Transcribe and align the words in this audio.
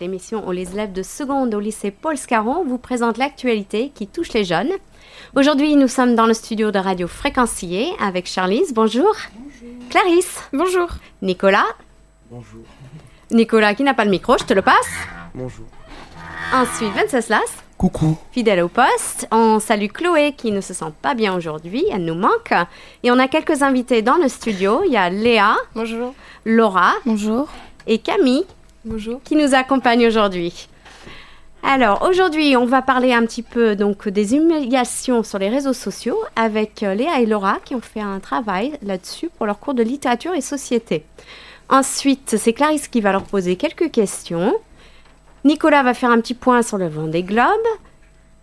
l'émission 0.00 0.48
où 0.48 0.50
les 0.50 0.72
élèves 0.72 0.92
de 0.92 1.02
seconde 1.02 1.54
au 1.54 1.60
lycée 1.60 1.90
Paul 1.90 2.16
Scarron 2.16 2.64
vous 2.64 2.78
présentent 2.78 3.18
l'actualité 3.18 3.92
qui 3.94 4.06
touche 4.06 4.32
les 4.32 4.44
jeunes. 4.44 4.70
Aujourd'hui, 5.36 5.76
nous 5.76 5.88
sommes 5.88 6.14
dans 6.14 6.26
le 6.26 6.34
studio 6.34 6.70
de 6.70 6.78
Radio 6.78 7.06
Fréquencier 7.06 7.92
avec 8.00 8.26
Charlize, 8.26 8.72
bonjour. 8.72 9.14
Bonjour. 9.34 9.88
Clarisse. 9.90 10.40
Bonjour. 10.52 10.88
Nicolas. 11.20 11.66
Bonjour. 12.30 12.64
Nicolas 13.30 13.74
qui 13.74 13.82
n'a 13.82 13.94
pas 13.94 14.04
le 14.04 14.10
micro, 14.10 14.38
je 14.38 14.44
te 14.44 14.54
le 14.54 14.62
passe. 14.62 14.90
Bonjour. 15.34 15.66
Ensuite, 16.52 16.92
Venceslas. 16.94 17.62
Coucou. 17.76 18.16
Fidèle 18.32 18.62
au 18.62 18.68
poste. 18.68 19.28
On 19.30 19.60
salue 19.60 19.88
Chloé 19.88 20.32
qui 20.36 20.50
ne 20.50 20.60
se 20.60 20.74
sent 20.74 20.92
pas 21.02 21.14
bien 21.14 21.36
aujourd'hui, 21.36 21.84
elle 21.92 22.04
nous 22.04 22.14
manque. 22.14 22.52
Et 23.02 23.10
on 23.10 23.18
a 23.18 23.28
quelques 23.28 23.62
invités 23.62 24.02
dans 24.02 24.16
le 24.16 24.28
studio. 24.28 24.82
Il 24.86 24.92
y 24.92 24.96
a 24.96 25.10
Léa. 25.10 25.56
Bonjour. 25.74 26.14
Laura. 26.44 26.92
Bonjour. 27.04 27.48
Et 27.86 27.98
Camille. 27.98 28.44
Qui 29.24 29.36
nous 29.36 29.54
accompagne 29.54 30.06
aujourd'hui. 30.06 30.68
Alors 31.62 32.02
aujourd'hui, 32.08 32.56
on 32.56 32.64
va 32.64 32.80
parler 32.80 33.12
un 33.12 33.26
petit 33.26 33.42
peu 33.42 33.76
donc 33.76 34.08
des 34.08 34.34
humiliations 34.34 35.22
sur 35.22 35.38
les 35.38 35.50
réseaux 35.50 35.74
sociaux 35.74 36.18
avec 36.34 36.82
euh, 36.82 36.94
Léa 36.94 37.20
et 37.20 37.26
Laura 37.26 37.58
qui 37.64 37.74
ont 37.74 37.82
fait 37.82 38.00
un 38.00 38.18
travail 38.18 38.72
là-dessus 38.82 39.28
pour 39.36 39.44
leur 39.44 39.58
cours 39.58 39.74
de 39.74 39.82
littérature 39.82 40.32
et 40.32 40.40
société. 40.40 41.04
Ensuite, 41.68 42.36
c'est 42.38 42.54
Clarisse 42.54 42.88
qui 42.88 43.02
va 43.02 43.12
leur 43.12 43.24
poser 43.24 43.56
quelques 43.56 43.90
questions. 43.90 44.54
Nicolas 45.44 45.82
va 45.82 45.92
faire 45.92 46.10
un 46.10 46.20
petit 46.20 46.34
point 46.34 46.62
sur 46.62 46.78
le 46.78 46.88
vent 46.88 47.06
des 47.06 47.22
globes. 47.22 47.46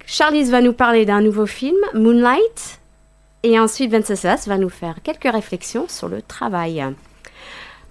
Charlize 0.05 0.51
va 0.51 0.61
nous 0.61 0.73
parler 0.73 1.05
d'un 1.05 1.21
nouveau 1.21 1.47
film, 1.47 1.77
Moonlight. 1.95 2.79
Et 3.43 3.59
ensuite, 3.59 3.91
Venceslas 3.91 4.45
va 4.47 4.57
nous 4.57 4.69
faire 4.69 5.01
quelques 5.03 5.31
réflexions 5.31 5.87
sur 5.89 6.07
le 6.07 6.21
travail. 6.21 6.85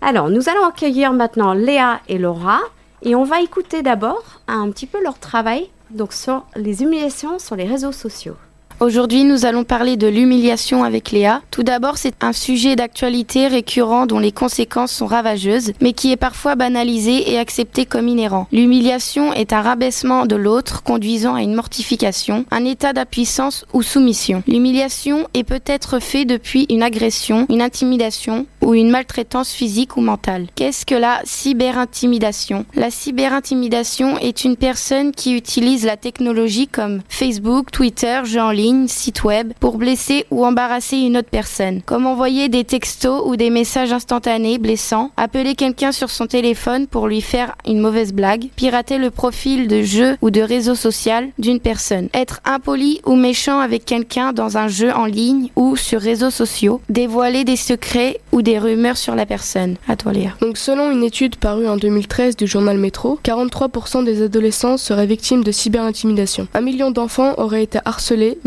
Alors, 0.01 0.29
nous 0.29 0.49
allons 0.49 0.67
accueillir 0.67 1.13
maintenant 1.13 1.53
Léa 1.53 2.01
et 2.09 2.19
Laura. 2.19 2.61
Et 3.03 3.15
on 3.15 3.25
va 3.25 3.41
écouter 3.41 3.83
d'abord 3.83 4.41
un 4.49 4.71
petit 4.71 4.87
peu 4.87 5.03
leur 5.03 5.19
travail 5.19 5.69
donc 5.91 6.13
sur 6.13 6.45
les 6.57 6.83
humiliations 6.83 7.39
sur 7.39 7.57
les 7.57 7.67
réseaux 7.67 7.93
sociaux. 7.93 8.37
Aujourd'hui, 8.79 9.25
nous 9.25 9.47
allons 9.47 9.65
parler 9.65 9.97
de 9.97 10.07
l'humiliation 10.07 10.85
avec 10.85 11.11
Léa. 11.11 11.41
Tout 11.51 11.63
d'abord, 11.63 11.97
c'est 11.97 12.23
un 12.23 12.35
sujet 12.35 12.77
d'actualité 12.77 13.49
récurrent 13.49 14.05
dont 14.05 14.19
les 14.19 14.33
conséquences 14.33 14.93
sont 14.93 15.07
ravageuses, 15.07 15.73
mais 15.81 15.95
qui 15.95 16.13
est 16.13 16.19
parfois 16.19 16.57
banalisé 16.57 17.33
et 17.33 17.39
accepté 17.39 17.87
comme 17.87 18.07
inhérent. 18.07 18.49
L'humiliation 18.53 19.33
est 19.33 19.55
un 19.55 19.63
rabaissement 19.63 20.27
de 20.27 20.37
l'autre 20.37 20.83
conduisant 20.83 21.37
à 21.37 21.41
une 21.41 21.55
mortification, 21.55 22.45
un 22.51 22.67
état 22.67 22.93
d'impuissance 22.93 23.65
ou 23.73 23.81
soumission. 23.81 24.43
L'humiliation 24.47 25.27
est 25.33 25.45
peut-être 25.45 25.99
fait 25.99 26.27
depuis 26.27 26.67
une 26.69 26.83
agression, 26.83 27.47
une 27.49 27.63
intimidation 27.63 28.45
ou 28.61 28.75
une 28.75 28.91
maltraitance 28.91 29.53
physique 29.53 29.97
ou 29.97 30.03
mentale. 30.03 30.49
Qu'est-ce 30.55 30.85
que 30.85 30.95
la 30.95 31.23
cyberintimidation? 31.25 32.67
La 32.75 32.91
cyberintimidation 32.91 34.19
est 34.19 34.45
une 34.45 34.57
personne 34.57 35.13
qui 35.13 35.35
utilise 35.35 35.87
la 35.87 35.97
technologie 35.97 36.69
comme 36.69 37.01
Facebook, 37.09 37.71
Twitter, 37.71 38.21
jeux 38.25 38.43
en 38.43 38.51
ligne, 38.51 38.66
site 38.89 39.25
web, 39.25 39.53
pour 39.61 39.79
blesser 39.79 40.27
ou 40.31 40.45
embarrasser 40.45 40.97
une 40.99 41.17
autre 41.17 41.29
personne, 41.31 41.83
comme 41.83 42.07
envoyer 42.07 42.49
des 42.49 42.65
textos 42.65 43.23
ou 43.25 43.37
des 43.37 43.51
messages 43.51 43.93
instantanés 43.93 44.59
blessants, 44.59 45.11
appeler 45.17 45.55
quelqu'un 45.55 45.93
sur 45.93 46.11
son 46.11 46.27
téléphone 46.27 46.87
pour 46.87 47.07
lui 47.07 47.21
faire 47.21 47.55
une 47.67 47.81
mauvaise 47.81 48.13
blague, 48.13 48.49
pirater 48.57 48.99
le 48.99 49.11
profil 49.11 49.69
de 49.69 49.83
jeu 49.83 50.17
ou 50.23 50.31
de 50.31 50.41
réseau 50.41 50.75
social 50.75 51.29
d'une 51.39 51.61
personne, 51.61 52.09
être 52.15 52.41
impoli 52.45 53.01
ou 53.05 53.15
méchant 53.15 53.61
avec 53.61 53.85
quelqu'un 53.85 54.33
dans 54.33 54.59
un 54.59 54.69
jeu 54.69 54.93
en 54.93 55.07
ligne 55.07 55.51
ou 55.57 55.77
sur 55.77 56.01
réseaux 56.01 56.31
sociaux, 56.31 56.81
dévoiler 56.89 57.45
des 57.45 57.57
secrets 57.57 58.21
ou 58.33 58.43
des 58.43 58.59
rumeurs 58.59 58.97
sur 58.97 59.15
la 59.15 59.27
personne. 59.27 59.77
À 59.89 59.97
toi 59.97 60.13
Léa. 60.13 60.31
Donc 60.41 60.57
selon 60.57 60.91
une 60.91 61.05
étude 61.05 61.37
parue 61.37 61.69
en 61.69 61.77
2013 61.77 62.37
du 62.37 62.47
journal 62.47 62.79
Métro, 62.79 63.19
43% 63.25 64.05
des 64.05 64.23
adolescents 64.23 64.77
seraient 64.77 65.07
victimes 65.07 65.45
de 65.45 65.53
cyberintimidation. 65.53 66.49
Un 66.55 66.61
million 66.61 66.91
d'enfants 66.91 67.35
auraient 67.39 67.63
été 67.63 67.79
harcelés, 67.85 68.39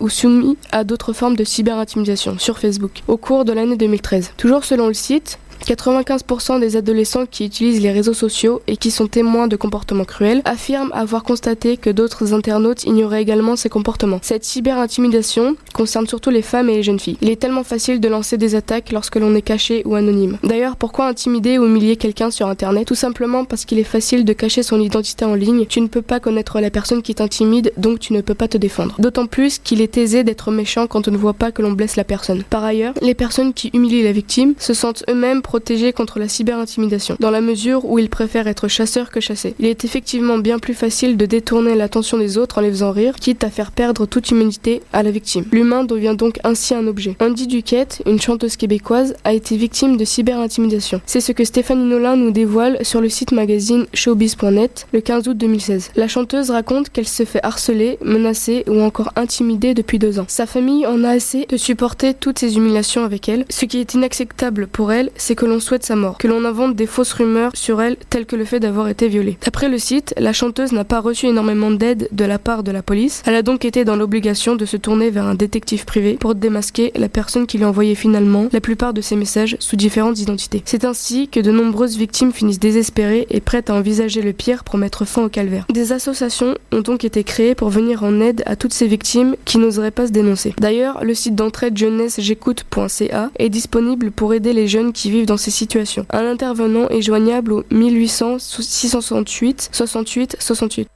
ou 0.00 0.08
soumis 0.08 0.56
à 0.72 0.84
d'autres 0.84 1.12
formes 1.12 1.36
de 1.36 1.44
cyberintimidation 1.44 2.38
sur 2.38 2.58
Facebook 2.58 3.02
au 3.08 3.16
cours 3.16 3.44
de 3.44 3.52
l'année 3.52 3.76
2013. 3.76 4.32
Toujours 4.36 4.64
selon 4.64 4.88
le 4.88 4.94
site, 4.94 5.38
95% 5.64 6.60
des 6.60 6.76
adolescents 6.76 7.26
qui 7.26 7.46
utilisent 7.46 7.80
les 7.80 7.92
réseaux 7.92 8.14
sociaux 8.14 8.62
et 8.66 8.76
qui 8.76 8.90
sont 8.90 9.06
témoins 9.06 9.48
de 9.48 9.56
comportements 9.56 10.04
cruels 10.04 10.42
affirment 10.44 10.92
avoir 10.92 11.22
constaté 11.22 11.76
que 11.76 11.90
d'autres 11.90 12.32
internautes 12.32 12.84
ignoraient 12.84 13.22
également 13.22 13.56
ces 13.56 13.68
comportements. 13.68 14.20
Cette 14.22 14.44
cyber-intimidation 14.44 15.56
concerne 15.72 16.06
surtout 16.06 16.30
les 16.30 16.42
femmes 16.42 16.68
et 16.68 16.76
les 16.76 16.82
jeunes 16.82 17.00
filles. 17.00 17.18
Il 17.20 17.30
est 17.30 17.40
tellement 17.40 17.64
facile 17.64 18.00
de 18.00 18.08
lancer 18.08 18.36
des 18.36 18.54
attaques 18.54 18.92
lorsque 18.92 19.16
l'on 19.16 19.34
est 19.34 19.42
caché 19.42 19.82
ou 19.84 19.94
anonyme. 19.94 20.38
D'ailleurs, 20.42 20.76
pourquoi 20.76 21.06
intimider 21.06 21.58
ou 21.58 21.66
humilier 21.66 21.96
quelqu'un 21.96 22.30
sur 22.30 22.48
Internet? 22.48 22.86
Tout 22.86 22.94
simplement 22.94 23.44
parce 23.44 23.64
qu'il 23.64 23.78
est 23.78 23.84
facile 23.84 24.24
de 24.24 24.32
cacher 24.32 24.62
son 24.62 24.80
identité 24.80 25.24
en 25.24 25.34
ligne. 25.34 25.66
Tu 25.66 25.80
ne 25.80 25.88
peux 25.88 26.02
pas 26.02 26.20
connaître 26.20 26.60
la 26.60 26.70
personne 26.70 27.02
qui 27.02 27.14
t'intimide, 27.14 27.72
donc 27.76 27.98
tu 27.98 28.12
ne 28.12 28.20
peux 28.20 28.34
pas 28.34 28.48
te 28.48 28.58
défendre. 28.58 28.96
D'autant 28.98 29.26
plus 29.26 29.58
qu'il 29.58 29.80
est 29.80 29.96
aisé 29.96 30.24
d'être 30.24 30.50
méchant 30.50 30.86
quand 30.86 31.08
on 31.08 31.10
ne 31.10 31.16
voit 31.16 31.34
pas 31.34 31.52
que 31.52 31.62
l'on 31.62 31.72
blesse 31.72 31.96
la 31.96 32.04
personne. 32.04 32.42
Par 32.48 32.64
ailleurs, 32.64 32.94
les 33.02 33.14
personnes 33.14 33.52
qui 33.52 33.70
humilient 33.72 34.02
la 34.02 34.12
victime 34.12 34.54
se 34.58 34.74
sentent 34.74 35.04
eux-mêmes 35.08 35.42
protégés 35.46 35.92
contre 35.92 36.18
la 36.18 36.26
cyberintimidation, 36.26 37.16
dans 37.20 37.30
la 37.30 37.40
mesure 37.40 37.84
où 37.84 38.00
ils 38.00 38.10
préfèrent 38.10 38.48
être 38.48 38.66
chasseurs 38.66 39.12
que 39.12 39.20
chassés. 39.20 39.54
Il 39.60 39.66
est 39.66 39.84
effectivement 39.84 40.38
bien 40.38 40.58
plus 40.58 40.74
facile 40.74 41.16
de 41.16 41.24
détourner 41.24 41.76
l'attention 41.76 42.18
des 42.18 42.36
autres 42.36 42.58
en 42.58 42.62
les 42.62 42.70
faisant 42.70 42.90
rire, 42.90 43.14
quitte 43.14 43.44
à 43.44 43.50
faire 43.50 43.70
perdre 43.70 44.06
toute 44.06 44.32
humanité 44.32 44.82
à 44.92 45.04
la 45.04 45.12
victime. 45.12 45.44
L'humain 45.52 45.84
devient 45.84 46.16
donc 46.18 46.40
ainsi 46.42 46.74
un 46.74 46.88
objet. 46.88 47.14
Andy 47.20 47.46
Duquette, 47.46 48.02
une 48.06 48.20
chanteuse 48.20 48.56
québécoise, 48.56 49.14
a 49.22 49.32
été 49.34 49.56
victime 49.56 49.96
de 49.96 50.04
cyberintimidation. 50.04 51.00
C'est 51.06 51.20
ce 51.20 51.30
que 51.30 51.44
Stéphanie 51.44 51.84
Nolin 51.84 52.16
nous 52.16 52.32
dévoile 52.32 52.84
sur 52.84 53.00
le 53.00 53.08
site 53.08 53.30
magazine 53.30 53.86
showbiz.net 53.94 54.88
le 54.92 55.00
15 55.00 55.28
août 55.28 55.38
2016. 55.38 55.92
La 55.94 56.08
chanteuse 56.08 56.50
raconte 56.50 56.90
qu'elle 56.90 57.06
se 57.06 57.24
fait 57.24 57.44
harceler, 57.44 57.98
menacer 58.02 58.64
ou 58.66 58.80
encore 58.80 59.12
intimider 59.14 59.74
depuis 59.74 60.00
deux 60.00 60.18
ans. 60.18 60.26
Sa 60.26 60.46
famille 60.46 60.86
en 60.86 61.04
a 61.04 61.10
assez 61.10 61.46
de 61.48 61.56
supporter 61.56 62.14
toutes 62.14 62.40
ces 62.40 62.56
humiliations 62.56 63.04
avec 63.04 63.28
elle. 63.28 63.44
Ce 63.48 63.64
qui 63.64 63.78
est 63.78 63.94
inacceptable 63.94 64.66
pour 64.66 64.90
elle, 64.90 65.10
c'est 65.16 65.35
que 65.36 65.46
l'on 65.46 65.60
souhaite 65.60 65.84
sa 65.84 65.94
mort, 65.94 66.18
que 66.18 66.26
l'on 66.26 66.44
invente 66.44 66.74
des 66.74 66.86
fausses 66.86 67.12
rumeurs 67.12 67.52
sur 67.54 67.80
elle, 67.80 67.96
telles 68.10 68.26
que 68.26 68.34
le 68.34 68.44
fait 68.44 68.58
d'avoir 68.58 68.88
été 68.88 69.06
violée. 69.06 69.38
D'après 69.44 69.68
le 69.68 69.78
site, 69.78 70.14
la 70.18 70.32
chanteuse 70.32 70.72
n'a 70.72 70.84
pas 70.84 71.00
reçu 71.00 71.26
énormément 71.26 71.70
d'aide 71.70 72.08
de 72.10 72.24
la 72.24 72.38
part 72.38 72.62
de 72.62 72.72
la 72.72 72.82
police. 72.82 73.22
Elle 73.26 73.36
a 73.36 73.42
donc 73.42 73.64
été 73.64 73.84
dans 73.84 73.96
l'obligation 73.96 74.56
de 74.56 74.66
se 74.66 74.76
tourner 74.76 75.10
vers 75.10 75.26
un 75.26 75.34
détective 75.34 75.84
privé 75.84 76.14
pour 76.14 76.34
démasquer 76.34 76.90
la 76.96 77.08
personne 77.08 77.46
qui 77.46 77.58
lui 77.58 77.64
envoyait 77.64 77.94
finalement 77.94 78.48
la 78.52 78.60
plupart 78.60 78.94
de 78.94 79.00
ses 79.00 79.16
messages 79.16 79.56
sous 79.60 79.76
différentes 79.76 80.18
identités. 80.18 80.62
C'est 80.64 80.84
ainsi 80.84 81.28
que 81.28 81.40
de 81.40 81.50
nombreuses 81.50 81.96
victimes 81.96 82.32
finissent 82.32 82.58
désespérées 82.58 83.26
et 83.30 83.40
prêtes 83.40 83.70
à 83.70 83.74
envisager 83.74 84.22
le 84.22 84.32
pire 84.32 84.64
pour 84.64 84.78
mettre 84.78 85.04
fin 85.04 85.24
au 85.24 85.28
calvaire. 85.28 85.66
Des 85.70 85.92
associations 85.92 86.54
ont 86.72 86.80
donc 86.80 87.04
été 87.04 87.24
créées 87.24 87.54
pour 87.54 87.68
venir 87.68 88.02
en 88.02 88.20
aide 88.20 88.42
à 88.46 88.56
toutes 88.56 88.72
ces 88.72 88.86
victimes 88.86 89.36
qui 89.44 89.58
n'oseraient 89.58 89.90
pas 89.90 90.06
se 90.06 90.12
dénoncer. 90.12 90.54
D'ailleurs, 90.58 91.04
le 91.04 91.14
site 91.14 91.34
d'entraide 91.34 91.76
jeunesse 91.76 92.20
j'écoute.ca 92.20 93.30
est 93.38 93.48
disponible 93.48 94.10
pour 94.10 94.34
aider 94.34 94.52
les 94.52 94.68
jeunes 94.68 94.92
qui 94.92 95.10
vivent 95.10 95.25
dans 95.26 95.36
ces 95.36 95.50
situations. 95.50 96.06
Un 96.10 96.24
intervenant 96.26 96.88
est 96.88 97.02
joignable 97.02 97.52
au 97.52 97.64
1800 97.70 98.38
668 98.38 99.68
68 99.72 100.36
68. 100.38 100.88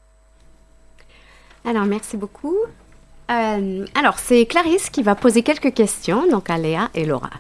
Alors, 1.65 1.85
merci 1.85 2.17
beaucoup. 2.17 2.57
Euh, 3.31 3.85
alors, 3.95 4.19
c'est 4.19 4.47
Clarisse 4.47 4.89
qui 4.91 5.03
va 5.03 5.15
poser 5.15 5.43
quelques 5.43 5.75
questions, 5.75 6.27
donc 6.31 6.49
à 6.49 6.57
Léa 6.57 6.89
et 6.95 7.05
Laura. 7.05 7.31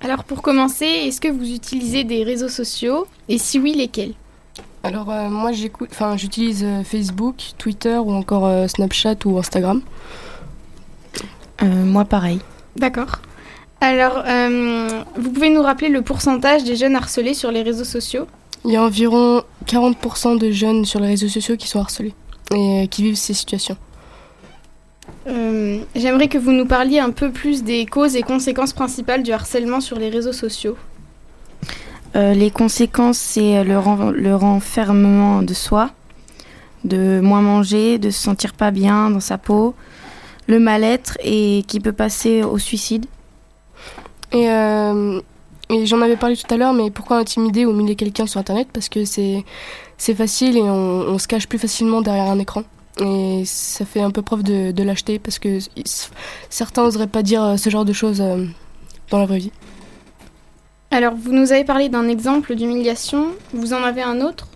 Alors, 0.00 0.24
pour 0.24 0.42
commencer, 0.42 0.86
est-ce 0.86 1.20
que 1.20 1.28
vous 1.28 1.52
utilisez 1.52 2.04
des 2.04 2.24
réseaux 2.24 2.48
sociaux? 2.48 3.06
Et 3.28 3.38
si 3.38 3.58
oui, 3.58 3.74
lesquels? 3.74 4.14
Alors, 4.82 5.10
euh, 5.10 5.28
moi, 5.28 5.52
j'écoute, 5.52 5.88
enfin, 5.90 6.16
j'utilise 6.16 6.62
euh, 6.62 6.84
Facebook, 6.84 7.36
Twitter 7.58 7.96
ou 7.96 8.12
encore 8.12 8.46
euh, 8.46 8.68
Snapchat 8.68 9.16
ou 9.24 9.38
Instagram. 9.38 9.82
moi, 11.62 12.04
pareil. 12.04 12.40
D'accord. 12.76 13.20
Alors, 13.80 14.22
euh, 14.26 15.02
vous 15.16 15.30
pouvez 15.30 15.50
nous 15.50 15.62
rappeler 15.62 15.88
le 15.88 16.02
pourcentage 16.02 16.64
des 16.64 16.76
jeunes 16.76 16.96
harcelés 16.96 17.34
sur 17.34 17.50
les 17.50 17.62
réseaux 17.62 17.84
sociaux? 17.84 18.26
Il 18.64 18.72
y 18.72 18.76
a 18.76 18.82
environ 18.82 19.42
40% 19.66 20.38
de 20.38 20.50
jeunes 20.50 20.84
sur 20.84 20.98
les 21.00 21.08
réseaux 21.08 21.28
sociaux 21.28 21.56
qui 21.56 21.68
sont 21.68 21.80
harcelés 21.80 22.14
et 22.54 22.84
euh, 22.84 22.86
qui 22.86 23.02
vivent 23.02 23.16
ces 23.16 23.34
situations. 23.34 23.76
Euh, 25.28 25.78
J'aimerais 25.94 26.28
que 26.28 26.38
vous 26.38 26.52
nous 26.52 26.66
parliez 26.66 26.98
un 26.98 27.10
peu 27.10 27.30
plus 27.30 27.62
des 27.62 27.86
causes 27.86 28.16
et 28.16 28.22
conséquences 28.22 28.72
principales 28.72 29.22
du 29.22 29.32
harcèlement 29.32 29.80
sur 29.80 29.98
les 29.98 30.08
réseaux 30.08 30.32
sociaux. 30.32 30.76
Euh, 32.16 32.32
les 32.32 32.50
conséquences, 32.50 33.18
c'est 33.18 33.62
le, 33.62 33.78
ren- 33.78 34.10
le 34.10 34.34
renfermement 34.34 35.42
de 35.42 35.52
soi, 35.54 35.90
de 36.84 37.20
moins 37.20 37.42
manger, 37.42 37.98
de 37.98 38.10
se 38.10 38.18
sentir 38.20 38.54
pas 38.54 38.70
bien 38.70 39.10
dans 39.10 39.20
sa 39.20 39.36
peau, 39.38 39.74
le 40.46 40.58
mal-être 40.58 41.18
et 41.22 41.62
qui 41.68 41.78
peut 41.78 41.92
passer 41.92 42.42
au 42.42 42.58
suicide. 42.58 43.06
Et, 44.32 44.50
euh, 44.50 45.20
et 45.70 45.86
j'en 45.86 46.00
avais 46.00 46.16
parlé 46.16 46.36
tout 46.36 46.52
à 46.52 46.56
l'heure, 46.56 46.72
mais 46.72 46.90
pourquoi 46.90 47.18
intimider 47.18 47.64
ou 47.66 47.70
humilier 47.70 47.96
quelqu'un 47.96 48.26
sur 48.26 48.40
Internet? 48.40 48.68
Parce 48.72 48.88
que 48.88 49.04
c'est 49.04 49.44
facile 50.14 50.56
et 50.56 50.62
on, 50.62 51.02
on 51.08 51.18
se 51.18 51.28
cache 51.28 51.46
plus 51.46 51.58
facilement 51.58 52.00
derrière 52.02 52.30
un 52.30 52.38
écran. 52.38 52.62
Et 52.98 53.42
ça 53.44 53.84
fait 53.84 54.00
un 54.00 54.10
peu 54.10 54.22
preuve 54.22 54.42
de, 54.42 54.72
de 54.72 54.82
lâcheté 54.82 55.18
parce 55.18 55.38
que 55.38 55.58
certains 56.48 56.82
n'oseraient 56.84 57.06
pas 57.06 57.22
dire 57.22 57.42
euh, 57.42 57.56
ce 57.56 57.68
genre 57.68 57.84
de 57.84 57.92
choses 57.92 58.22
euh, 58.22 58.46
dans 59.10 59.18
la 59.18 59.26
vraie 59.26 59.38
vie. 59.38 59.52
Alors, 60.90 61.14
vous 61.14 61.32
nous 61.32 61.52
avez 61.52 61.64
parlé 61.64 61.88
d'un 61.90 62.08
exemple 62.08 62.54
d'humiliation. 62.54 63.26
Vous 63.52 63.74
en 63.74 63.82
avez 63.82 64.02
un 64.02 64.22
autre? 64.22 64.48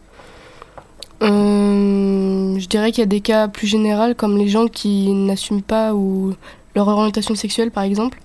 Euh, 1.23 2.59
je 2.59 2.67
dirais 2.67 2.93
qu'il 2.93 3.01
y 3.01 3.03
a 3.03 3.07
des 3.07 3.21
cas 3.21 3.47
plus 3.47 3.67
généraux 3.67 4.15
comme 4.17 4.39
les 4.39 4.49
gens 4.49 4.69
qui 4.69 5.13
n'assument 5.13 5.61
pas 5.61 5.93
ou 5.93 6.33
leur 6.75 6.89
orientation 6.89 7.35
sexuelle 7.35 7.71
par 7.71 7.83
exemple. 7.83 8.23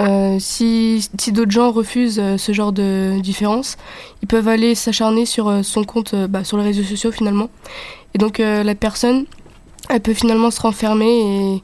Euh, 0.00 0.36
si, 0.38 1.08
si 1.18 1.32
d'autres 1.32 1.50
gens 1.50 1.72
refusent 1.72 2.20
euh, 2.20 2.36
ce 2.38 2.52
genre 2.52 2.72
de 2.72 3.18
différence, 3.20 3.76
ils 4.22 4.28
peuvent 4.28 4.46
aller 4.46 4.76
s'acharner 4.76 5.26
sur 5.26 5.48
euh, 5.48 5.62
son 5.64 5.82
compte, 5.82 6.14
euh, 6.14 6.28
bah, 6.28 6.44
sur 6.44 6.56
les 6.56 6.62
réseaux 6.62 6.84
sociaux 6.84 7.10
finalement. 7.10 7.50
Et 8.14 8.18
donc 8.18 8.38
euh, 8.38 8.62
la 8.62 8.76
personne, 8.76 9.26
elle 9.90 10.00
peut 10.00 10.14
finalement 10.14 10.52
se 10.52 10.60
renfermer 10.60 11.10
et, 11.56 11.62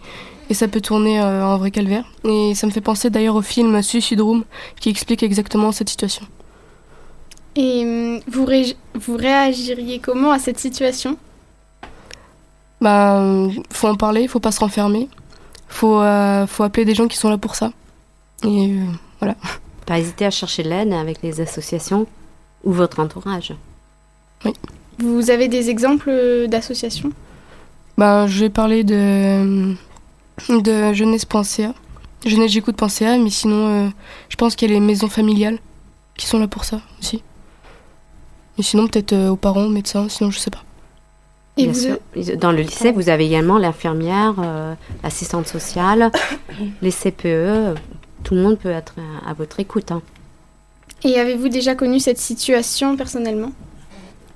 et 0.50 0.54
ça 0.54 0.66
peut 0.66 0.80
tourner 0.80 1.20
euh, 1.20 1.46
en 1.46 1.58
vrai 1.58 1.70
calvaire. 1.70 2.04
Et 2.24 2.54
ça 2.56 2.66
me 2.66 2.72
fait 2.72 2.80
penser 2.80 3.08
d'ailleurs 3.08 3.36
au 3.36 3.42
film 3.42 3.80
Suicide 3.82 4.20
Room 4.20 4.42
qui 4.80 4.88
explique 4.90 5.22
exactement 5.22 5.70
cette 5.70 5.88
situation. 5.88 6.26
Et 7.54 7.84
hum, 7.84 8.20
vous, 8.26 8.44
ré- 8.44 8.76
vous 8.94 9.16
réagiriez 9.16 10.00
comment 10.00 10.32
à 10.32 10.40
cette 10.40 10.58
situation? 10.58 11.16
Bah, 12.80 13.20
euh, 13.20 13.48
faut 13.70 13.86
en 13.86 13.94
parler, 13.94 14.26
faut 14.26 14.40
pas 14.40 14.50
se 14.50 14.58
renfermer. 14.58 15.08
Faut, 15.68 16.00
euh, 16.00 16.48
faut 16.48 16.64
appeler 16.64 16.84
des 16.84 16.96
gens 16.96 17.06
qui 17.06 17.16
sont 17.16 17.30
là 17.30 17.38
pour 17.38 17.54
ça. 17.54 17.70
Et 18.44 18.76
euh, 19.22 19.32
Pas 19.86 19.98
hésiter 19.98 20.26
à 20.26 20.30
chercher 20.30 20.62
de 20.62 20.68
l'aide 20.68 20.92
avec 20.92 21.22
les 21.22 21.40
associations 21.40 22.06
ou 22.62 22.72
votre 22.72 23.00
entourage. 23.00 23.54
Vous 24.98 25.30
avez 25.30 25.48
des 25.48 25.70
exemples 25.70 26.08
euh, 26.10 26.46
d'associations? 26.46 27.10
Bah, 27.96 28.26
je 28.26 28.40
vais 28.40 28.50
parler 28.50 28.84
de, 28.84 29.74
de 30.48 30.92
jeunesse.ca, 30.92 31.74
jeunessejécoute.ca, 32.26 33.18
mais 33.18 33.30
sinon, 33.30 33.86
euh, 33.86 33.88
je 34.28 34.36
pense 34.36 34.56
qu'il 34.56 34.68
y 34.68 34.72
a 34.72 34.74
les 34.74 34.84
maisons 34.84 35.08
familiales 35.08 35.58
qui 36.16 36.26
sont 36.26 36.38
là 36.38 36.48
pour 36.48 36.64
ça 36.64 36.80
aussi. 37.00 37.22
Et 38.58 38.62
sinon, 38.62 38.86
peut-être 38.86 39.12
euh, 39.12 39.30
aux 39.30 39.36
parents, 39.36 39.64
aux 39.64 39.70
médecins, 39.70 40.08
sinon, 40.08 40.30
je 40.30 40.38
sais 40.38 40.50
pas. 40.50 40.62
Et 41.56 41.64
Bien 41.66 41.72
vous, 41.72 41.80
sûr. 41.80 42.36
Dans 42.36 42.50
le 42.52 42.62
lycée, 42.62 42.92
vous 42.92 43.08
avez 43.08 43.26
également 43.26 43.58
l'infirmière, 43.58 44.34
euh, 44.38 44.74
l'assistante 45.02 45.46
sociale, 45.46 46.10
les 46.82 46.90
CPE. 46.90 47.74
Tout 48.24 48.34
le 48.34 48.42
monde 48.42 48.58
peut 48.58 48.70
être 48.70 48.94
à, 49.24 49.30
à 49.30 49.34
votre 49.34 49.60
écoute. 49.60 49.92
hein. 49.92 50.02
et 51.04 51.18
avez-vous 51.20 51.48
déjà 51.48 51.74
connu 51.74 52.00
cette 52.00 52.18
situation 52.18 52.96
personnellement? 52.96 53.52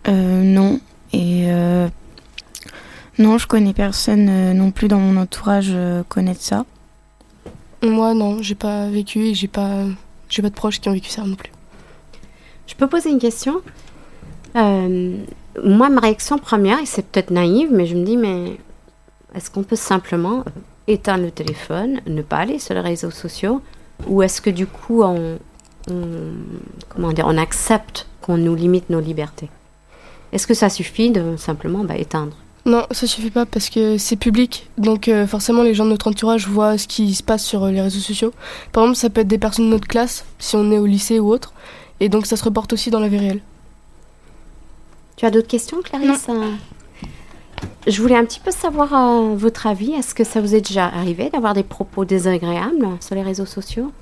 Euh, 0.06 0.42
non. 0.42 0.80
Et 1.12 1.46
euh, 1.50 1.88
non, 3.18 3.38
je 3.38 3.46
connais 3.46 3.72
personne 3.72 4.28
euh, 4.28 4.52
non 4.52 4.70
plus 4.70 4.88
dans 4.88 4.98
mon 4.98 5.20
entourage 5.20 5.70
euh, 5.70 6.02
connaître 6.08 6.42
ça. 6.42 6.64
Moi, 7.82 8.12
non, 8.14 8.42
j'ai 8.42 8.54
pas 8.54 8.88
vécu 8.90 9.20
et 9.20 9.34
j'ai 9.34 9.48
pas, 9.48 9.84
j'ai 10.28 10.42
pas 10.42 10.50
de 10.50 10.54
proches 10.54 10.80
qui 10.80 10.88
ont 10.88 10.92
vécu 10.92 11.08
ça 11.10 11.22
non 11.22 11.34
plus. 11.34 11.50
Je 12.66 12.74
peux 12.74 12.86
poser 12.86 13.10
une 13.10 13.18
question? 13.18 13.62
Euh, 14.56 15.16
Moi, 15.64 15.88
ma 15.88 16.00
réaction 16.00 16.38
première, 16.38 16.78
et 16.80 16.86
c'est 16.86 17.06
peut-être 17.06 17.30
naïve, 17.30 17.70
mais 17.72 17.86
je 17.86 17.94
me 17.96 18.04
dis, 18.04 18.16
mais 18.16 18.58
est-ce 19.34 19.50
qu'on 19.50 19.62
peut 19.62 19.76
simplement 19.76 20.44
éteindre 20.86 21.24
le 21.24 21.30
téléphone, 21.30 22.00
ne 22.06 22.22
pas 22.22 22.38
aller 22.38 22.58
sur 22.58 22.74
les 22.74 22.80
réseaux 22.80 23.10
sociaux, 23.10 23.60
ou 24.06 24.22
est-ce 24.22 24.40
que 24.40 24.50
du 24.50 24.66
coup, 24.66 25.02
on, 25.02 25.38
on- 25.90 26.32
comment 26.88 27.12
dire, 27.12 27.26
on 27.26 27.36
accepte 27.36 28.06
qu'on 28.20 28.36
nous 28.38 28.54
limite 28.54 28.90
nos 28.90 29.00
libertés? 29.00 29.50
Est-ce 30.32 30.46
que 30.46 30.54
ça 30.54 30.68
suffit 30.68 31.10
de 31.10 31.36
simplement 31.36 31.84
bah, 31.84 31.96
éteindre? 31.96 32.36
Non, 32.66 32.84
ça 32.90 33.06
suffit 33.06 33.30
pas 33.30 33.46
parce 33.46 33.70
que 33.70 33.96
c'est 33.96 34.16
public. 34.16 34.68
Donc 34.76 35.08
euh, 35.08 35.26
forcément, 35.26 35.62
les 35.62 35.72
gens 35.72 35.84
de 35.86 35.90
notre 35.90 36.08
entourage 36.08 36.46
voient 36.48 36.76
ce 36.76 36.86
qui 36.86 37.14
se 37.14 37.22
passe 37.22 37.42
sur 37.44 37.64
euh, 37.64 37.70
les 37.70 37.80
réseaux 37.80 38.00
sociaux. 38.00 38.32
Par 38.72 38.82
exemple, 38.84 38.98
ça 38.98 39.08
peut 39.08 39.22
être 39.22 39.28
des 39.28 39.38
personnes 39.38 39.64
de 39.66 39.70
notre 39.70 39.88
classe, 39.88 40.26
si 40.38 40.54
on 40.56 40.70
est 40.70 40.78
au 40.78 40.84
lycée 40.84 41.18
ou 41.18 41.30
autre. 41.32 41.54
Et 42.00 42.08
donc 42.10 42.26
ça 42.26 42.36
se 42.36 42.44
reporte 42.44 42.72
aussi 42.74 42.90
dans 42.90 43.00
la 43.00 43.08
vie 43.08 43.16
réelle. 43.18 43.40
Tu 45.16 45.24
as 45.24 45.30
d'autres 45.30 45.48
questions, 45.48 45.78
Clarisse? 45.82 46.26
Je 47.86 48.02
voulais 48.02 48.16
un 48.16 48.24
petit 48.24 48.40
peu 48.40 48.50
savoir 48.50 48.92
euh, 48.94 49.34
votre 49.34 49.66
avis. 49.66 49.92
Est-ce 49.92 50.14
que 50.14 50.24
ça 50.24 50.40
vous 50.40 50.54
est 50.54 50.60
déjà 50.60 50.86
arrivé 50.86 51.30
d'avoir 51.30 51.54
des 51.54 51.62
propos 51.62 52.04
désagréables 52.04 52.86
sur 53.00 53.14
les 53.14 53.22
réseaux 53.22 53.46
sociaux? 53.46 53.92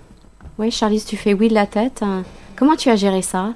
Oui, 0.58 0.70
Charlize, 0.70 1.04
tu 1.04 1.16
fais 1.16 1.34
oui 1.34 1.48
de 1.48 1.54
la 1.54 1.66
tête. 1.66 2.00
Euh, 2.02 2.22
Comment 2.56 2.74
tu 2.76 2.88
as 2.88 2.96
géré 2.96 3.20
ça? 3.22 3.52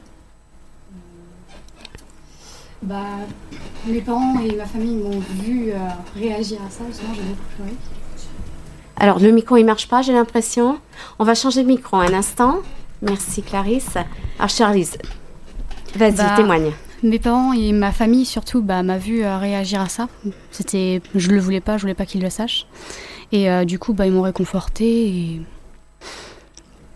Bah, 2.83 2.97
mes 3.87 4.01
parents 4.01 4.39
et 4.41 4.55
ma 4.57 4.67
famille 4.67 4.97
m'ont 4.97 5.21
vu 5.43 5.71
euh, 5.71 5.77
réagir 6.17 6.59
à 6.67 6.71
ça, 6.71 6.85
justement, 6.89 7.15
j'ai 7.15 7.23
beaucoup 7.23 7.43
pleuré. 7.57 7.73
Alors, 8.97 9.19
le 9.19 9.31
micro, 9.33 9.57
il 9.57 9.65
marche 9.65 9.89
pas, 9.89 10.03
j'ai 10.03 10.13
l'impression. 10.13 10.79
On 11.19 11.25
va 11.25 11.35
changer 11.35 11.63
de 11.63 11.67
micro 11.69 11.97
un 11.97 12.13
instant. 12.13 12.59
Merci, 13.03 13.43
Clarisse. 13.43 13.97
Alors, 14.39 14.51
Charlize, 14.51 14.99
vas-y, 15.97 16.17
Bah, 16.17 16.35
témoigne. 16.37 16.73
Mes 17.03 17.19
parents 17.19 17.53
et 17.55 17.73
ma 17.73 17.93
famille, 17.93 18.27
surtout, 18.27 18.61
bah, 18.61 18.83
m'a 18.83 18.99
vu 18.99 19.25
euh, 19.25 19.39
réagir 19.39 19.81
à 19.81 19.89
ça. 19.89 20.09
C'était, 20.51 21.01
je 21.15 21.31
le 21.31 21.41
voulais 21.41 21.61
pas, 21.61 21.77
je 21.79 21.83
voulais 21.83 21.95
pas 21.95 22.05
qu'ils 22.05 22.21
le 22.23 22.29
sachent. 22.31 22.67
Et 23.33 23.51
euh, 23.51 23.65
du 23.65 23.79
coup, 23.79 23.95
bah, 23.95 24.07
ils 24.07 24.13
m'ont 24.13 24.23
réconforté 24.23 25.09
et 25.09 25.41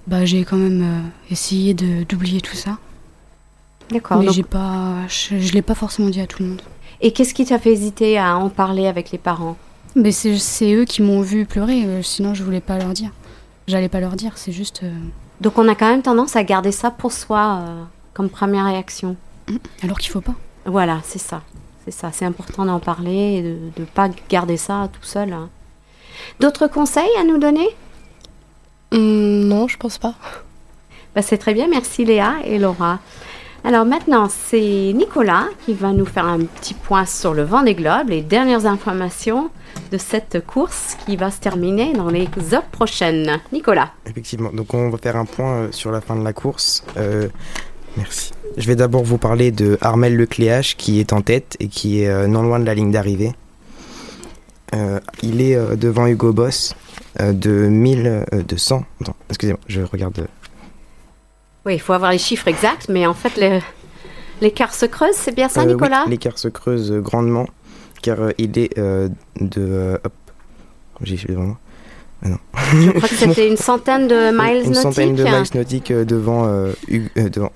bah, 0.06 0.24
j'ai 0.26 0.44
quand 0.44 0.56
même 0.58 0.82
euh, 0.82 1.32
essayé 1.32 1.72
d'oublier 1.72 2.40
tout 2.42 2.56
ça. 2.56 2.76
D'accord. 3.90 4.18
Mais 4.18 4.26
donc- 4.26 4.34
j'ai 4.34 4.42
pas, 4.42 4.94
je, 5.08 5.38
je 5.38 5.52
l'ai 5.54 5.62
pas 5.62 5.74
forcément 5.74 6.10
dit 6.10 6.20
à 6.20 6.26
tout 6.26 6.42
le 6.42 6.50
monde. 6.50 6.62
Et 7.00 7.12
qu'est-ce 7.12 7.32
qui 7.34 7.44
t'a 7.46 7.58
fait 7.58 7.72
hésiter 7.72 8.18
à 8.18 8.36
en 8.36 8.50
parler 8.50 8.86
avec 8.86 9.10
les 9.10 9.18
parents? 9.18 9.56
Mais 9.96 10.10
c'est, 10.12 10.74
eux 10.74 10.84
qui 10.84 11.02
m'ont 11.02 11.20
vu 11.22 11.46
pleurer, 11.46 11.84
euh, 11.84 12.02
sinon 12.02 12.34
je 12.34 12.42
voulais 12.42 12.60
pas 12.60 12.78
leur 12.78 12.92
dire. 12.92 13.10
J'allais 13.68 13.88
pas 13.88 14.00
leur 14.00 14.16
dire, 14.16 14.32
c'est 14.36 14.52
juste. 14.52 14.82
Donc, 15.40 15.56
on 15.56 15.66
a 15.68 15.74
quand 15.74 15.88
même 15.88 16.02
tendance 16.02 16.36
à 16.36 16.44
garder 16.44 16.72
ça 16.72 16.90
pour 16.90 17.12
soi 17.12 17.62
comme 18.12 18.28
première 18.28 18.66
réaction. 18.66 19.16
Alors 19.82 19.98
qu'il 19.98 20.10
faut 20.10 20.20
pas. 20.20 20.34
Voilà, 20.66 21.00
c'est 21.04 21.18
ça. 21.18 21.42
C'est 21.84 21.90
ça. 21.90 22.10
C'est 22.12 22.24
important 22.24 22.64
d'en 22.64 22.80
parler 22.80 23.34
et 23.36 23.42
de 23.42 23.80
ne 23.80 23.84
pas 23.84 24.08
garder 24.28 24.56
ça 24.56 24.88
tout 24.92 25.02
seul. 25.02 25.32
hein. 25.32 25.50
D'autres 26.40 26.66
conseils 26.66 27.10
à 27.20 27.24
nous 27.24 27.38
donner? 27.38 27.68
Hum, 28.92 29.44
non, 29.46 29.68
je 29.68 29.76
pense 29.76 29.98
pas. 29.98 30.14
Bah, 31.14 31.22
C'est 31.22 31.38
très 31.38 31.54
bien. 31.54 31.68
Merci 31.68 32.04
Léa 32.04 32.34
et 32.44 32.58
Laura. 32.58 33.00
Alors 33.66 33.86
maintenant, 33.86 34.28
c'est 34.28 34.92
Nicolas 34.94 35.46
qui 35.64 35.72
va 35.72 35.92
nous 35.92 36.04
faire 36.04 36.26
un 36.26 36.40
petit 36.40 36.74
point 36.74 37.06
sur 37.06 37.32
le 37.32 37.44
vent 37.44 37.62
des 37.62 37.74
globes, 37.74 38.10
les 38.10 38.20
dernières 38.20 38.66
informations 38.66 39.48
de 39.90 39.96
cette 39.96 40.44
course 40.46 40.96
qui 41.06 41.16
va 41.16 41.30
se 41.30 41.40
terminer 41.40 41.94
dans 41.94 42.08
les 42.08 42.28
heures 42.52 42.64
prochaines. 42.66 43.40
Nicolas. 43.52 43.90
Effectivement, 44.06 44.50
donc 44.52 44.74
on 44.74 44.90
va 44.90 44.98
faire 44.98 45.16
un 45.16 45.24
point 45.24 45.52
euh, 45.54 45.72
sur 45.72 45.90
la 45.90 46.02
fin 46.02 46.14
de 46.14 46.22
la 46.22 46.34
course. 46.34 46.84
Euh, 46.98 47.28
merci. 47.96 48.32
Je 48.56 48.66
vais 48.66 48.76
d'abord 48.76 49.02
vous 49.04 49.18
parler 49.18 49.50
de 49.50 49.78
Armel 49.80 50.16
Lecléache 50.16 50.76
qui 50.76 51.00
est 51.00 51.12
en 51.12 51.20
tête 51.22 51.56
et 51.60 51.68
qui 51.68 52.02
est 52.02 52.08
euh, 52.08 52.26
non 52.26 52.42
loin 52.42 52.60
de 52.60 52.64
la 52.64 52.74
ligne 52.74 52.92
d'arrivée. 52.92 53.32
Euh, 54.74 54.98
il 55.22 55.40
est 55.40 55.54
euh, 55.56 55.76
devant 55.76 56.06
Hugo 56.06 56.32
Boss 56.32 56.74
de 57.20 57.50
1000, 57.68 58.06
euh, 58.06 58.42
de 58.42 58.56
100. 58.56 58.84
Attends, 59.00 59.16
excusez-moi, 59.28 59.60
je 59.68 59.80
regarde. 59.82 60.26
Oui, 61.66 61.74
il 61.74 61.80
faut 61.80 61.92
avoir 61.92 62.10
les 62.10 62.18
chiffres 62.18 62.48
exacts, 62.48 62.88
mais 62.88 63.06
en 63.06 63.14
fait, 63.14 63.36
le- 63.36 63.60
l'écart 64.40 64.74
se 64.74 64.86
creuse, 64.86 65.14
c'est 65.14 65.34
bien 65.34 65.48
ça, 65.48 65.60
euh, 65.60 65.66
oui, 65.66 65.72
Nicolas? 65.74 66.04
L'écart 66.08 66.38
se 66.38 66.48
creuse 66.48 66.92
grandement 66.92 67.46
car 68.02 68.18
il 68.36 68.58
est 68.58 68.76
euh, 68.78 69.08
de. 69.40 69.98
hop, 70.04 70.12
j'ai 71.02 71.16
fait 71.16 71.32
vraiment. 71.32 71.56
Je 72.22 72.90
crois 72.90 73.08
que 73.08 73.14
c'était 73.14 73.48
une 73.50 73.56
centaine 73.56 74.08
de 74.08 74.30
miles 74.32 74.66
une 74.66 74.74
centaine 74.74 75.14
de 75.14 75.22
nautiques. 75.24 75.54
miles 75.54 75.60
nautiques 75.60 75.92
devant, 75.92 76.46
euh, 76.46 76.72
Hug- 76.88 77.10
euh, 77.16 77.28
devant 77.28 77.50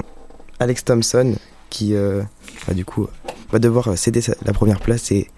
Alex 0.60 0.84
Thompson 0.84 1.34
qui 1.70 1.94
euh, 1.94 2.22
bah, 2.66 2.74
du 2.74 2.84
coup 2.84 3.06
va 3.52 3.58
devoir 3.58 3.96
céder 3.96 4.20
la 4.44 4.52
première 4.52 4.80
place 4.80 5.10
et 5.12 5.28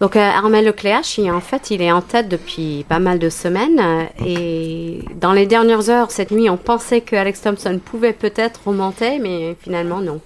Donc 0.00 0.16
euh, 0.16 0.20
Armel 0.20 0.64
Lecléache, 0.66 1.18
en 1.20 1.40
fait, 1.40 1.70
il 1.70 1.80
est 1.80 1.90
en 1.92 2.02
tête 2.02 2.28
depuis 2.28 2.84
pas 2.88 2.98
mal 2.98 3.18
de 3.18 3.28
semaines. 3.30 3.80
euh, 3.80 4.04
Et 4.24 5.00
dans 5.20 5.32
les 5.32 5.46
dernières 5.46 5.88
heures, 5.90 6.10
cette 6.10 6.30
nuit, 6.32 6.50
on 6.50 6.56
pensait 6.56 7.00
que 7.00 7.16
Alex 7.16 7.40
Thompson 7.40 7.80
pouvait 7.84 8.12
peut-être 8.12 8.60
remonter, 8.66 9.18
mais 9.18 9.56
finalement 9.60 10.00
non. 10.00 10.20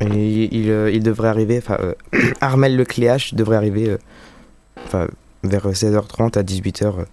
et 0.00 0.48
il, 0.52 0.70
euh, 0.70 0.90
il 0.90 1.02
devrait 1.02 1.28
arriver 1.28 1.58
enfin 1.58 1.78
euh, 1.80 1.94
Armel 2.40 2.76
Lecléache 2.76 3.34
devrait 3.34 3.56
arriver 3.56 3.96
vers 5.44 5.66
16h30 5.68 6.38
à 6.38 6.42
18h 6.42 6.84
euh, 6.86 7.04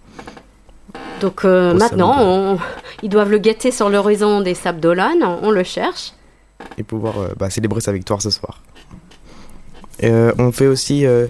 Donc 1.20 1.44
maintenant, 1.44 2.16
on- 2.20 2.58
ils 3.02 3.08
doivent 3.08 3.30
le 3.30 3.38
guetter 3.38 3.70
sur 3.70 3.90
l'horizon 3.90 4.40
des 4.40 4.54
Sables 4.54 4.80
d'Olonne. 4.80 5.22
On, 5.42 5.50
le 5.50 5.64
cherche. 5.64 6.12
et 6.78 6.82
pouvoir 6.82 7.18
euh, 7.18 7.28
bah, 7.36 7.50
célébrer 7.50 7.80
sa 7.80 7.92
victoire 7.92 8.22
ce 8.22 8.30
soir. 8.30 8.62
Euh, 10.04 10.32
on 10.38 10.52
fait 10.52 10.66
aussi 10.68 11.04
euh, 11.04 11.26